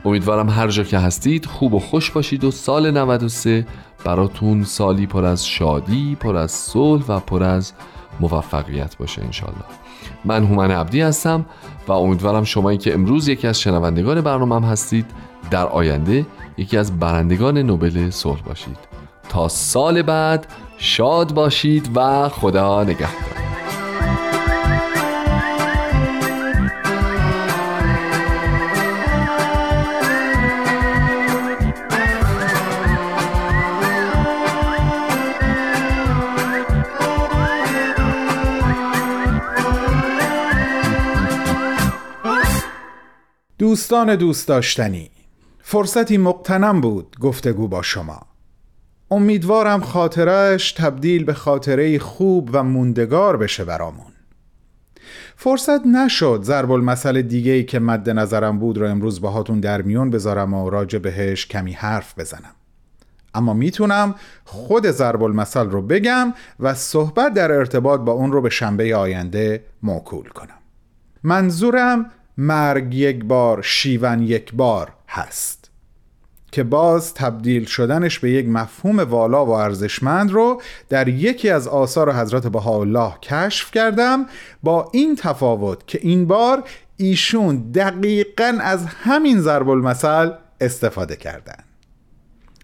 امیدوارم 0.05 0.49
هر 0.49 0.67
جا 0.67 0.83
که 0.83 0.97
هستید 0.99 1.45
خوب 1.45 1.73
و 1.73 1.79
خوش 1.79 2.11
باشید 2.11 2.43
و 2.43 2.51
سال 2.51 2.91
93 2.91 3.67
براتون 4.05 4.63
سالی 4.63 5.05
پر 5.05 5.25
از 5.25 5.47
شادی 5.47 6.17
پر 6.19 6.35
از 6.35 6.51
صلح 6.51 7.05
و 7.07 7.19
پر 7.19 7.43
از 7.43 7.73
موفقیت 8.19 8.97
باشه 8.97 9.23
انشالله 9.23 9.84
من 10.25 10.43
هومن 10.43 10.71
عبدی 10.71 11.01
هستم 11.01 11.45
و 11.87 11.91
امیدوارم 11.91 12.43
شما 12.43 12.75
که 12.75 12.93
امروز 12.93 13.27
یکی 13.27 13.47
از 13.47 13.59
شنوندگان 13.59 14.21
برنامه 14.21 14.67
هستید 14.67 15.05
در 15.51 15.67
آینده 15.67 16.25
یکی 16.57 16.77
از 16.77 16.99
برندگان 16.99 17.57
نوبل 17.57 18.09
صلح 18.09 18.41
باشید. 18.41 18.77
تا 19.29 19.47
سال 19.47 20.01
بعد 20.01 20.47
شاد 20.77 21.33
باشید 21.33 21.89
و 21.95 22.29
خدا 22.29 22.83
نگهدار. 22.83 23.44
دوستان 43.65 44.15
دوست 44.15 44.47
داشتنی. 44.47 45.09
فرصتی 45.61 46.17
مقتنم 46.17 46.81
بود 46.81 47.15
گفتگو 47.21 47.67
با 47.67 47.81
شما. 47.81 48.21
امیدوارم 49.11 49.81
خاطرش 49.81 50.71
تبدیل 50.71 51.23
به 51.23 51.33
خاطره 51.33 51.99
خوب 51.99 52.49
و 52.53 52.63
موندگار 52.63 53.37
بشه 53.37 53.65
برامون. 53.65 54.11
فرصت 55.35 55.85
نشد 55.85 56.39
ضرب 56.43 56.71
المثل 56.71 57.21
دیگه 57.21 57.63
که 57.63 57.79
مد 57.79 58.09
نظرم 58.09 58.59
بود 58.59 58.77
رو 58.77 58.89
امروز 58.89 59.21
باهاتون 59.21 59.59
در 59.59 59.81
میون 59.81 60.09
بذارم 60.09 60.53
و 60.53 60.69
راجع 60.69 60.99
بهش 60.99 61.45
کمی 61.45 61.73
حرف 61.73 62.19
بزنم. 62.19 62.55
اما 63.33 63.53
می‌تونم 63.53 64.15
خود 64.45 64.91
ضرب 64.91 65.23
المثل 65.23 65.69
رو 65.69 65.81
بگم 65.81 66.33
و 66.59 66.73
صحبت 66.73 67.33
در 67.33 67.51
ارتباط 67.51 67.99
با 67.99 68.11
اون 68.11 68.31
رو 68.31 68.41
به 68.41 68.49
شنبه 68.49 68.95
آینده 68.95 69.63
موکول 69.83 70.29
کنم. 70.29 70.59
منظورم 71.23 72.11
مرگ 72.37 72.93
یک 72.93 73.23
بار 73.23 73.61
شیون 73.61 74.21
یک 74.21 74.53
بار 74.53 74.93
هست. 75.07 75.65
که 76.55 76.63
باز 76.63 77.13
تبدیل 77.13 77.65
شدنش 77.65 78.19
به 78.19 78.31
یک 78.31 78.47
مفهوم 78.47 78.99
والا 78.99 79.45
و 79.45 79.49
ارزشمند 79.49 80.31
رو 80.31 80.61
در 80.89 81.07
یکی 81.07 81.49
از 81.49 81.67
آثار 81.67 82.13
حضرت 82.13 82.47
بهاءالله 82.47 83.13
کشف 83.21 83.71
کردم 83.71 84.25
با 84.63 84.89
این 84.93 85.15
تفاوت 85.15 85.87
که 85.87 85.99
این 86.01 86.27
بار 86.27 86.63
ایشون 86.97 87.71
دقیقا 87.71 88.57
از 88.61 88.85
همین 88.85 89.39
ضرب 89.39 89.69
المثل 89.69 90.31
استفاده 90.61 91.15
کردن. 91.15 91.63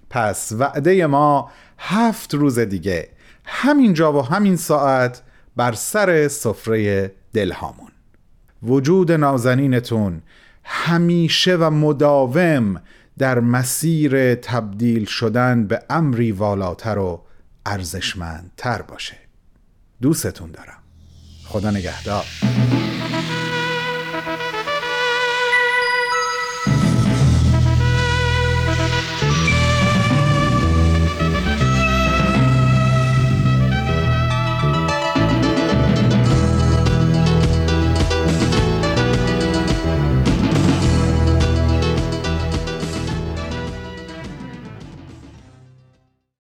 پس 0.09 0.51
وعده 0.51 1.07
ما 1.07 1.51
هفت 1.77 2.33
روز 2.33 2.59
دیگه 2.59 3.09
همین 3.45 3.93
جا 3.93 4.13
و 4.13 4.21
همین 4.25 4.55
ساعت 4.55 5.21
بر 5.55 5.71
سر 5.71 6.27
سفره 6.27 7.11
دلهامون. 7.33 7.90
وجود 8.63 9.11
نازنینتون 9.11 10.21
همیشه 10.63 11.55
و 11.55 11.69
مداوم 11.69 12.81
در 13.17 13.39
مسیر 13.39 14.35
تبدیل 14.35 15.05
شدن 15.05 15.67
به 15.67 15.83
امری 15.89 16.31
والاتر 16.31 16.97
و 16.97 17.21
ارزشمندتر 17.65 18.81
باشه. 18.81 19.17
دوستتون 20.01 20.51
دارم. 20.51 20.77
خدا 21.45 21.71
نگهدار. 21.71 22.25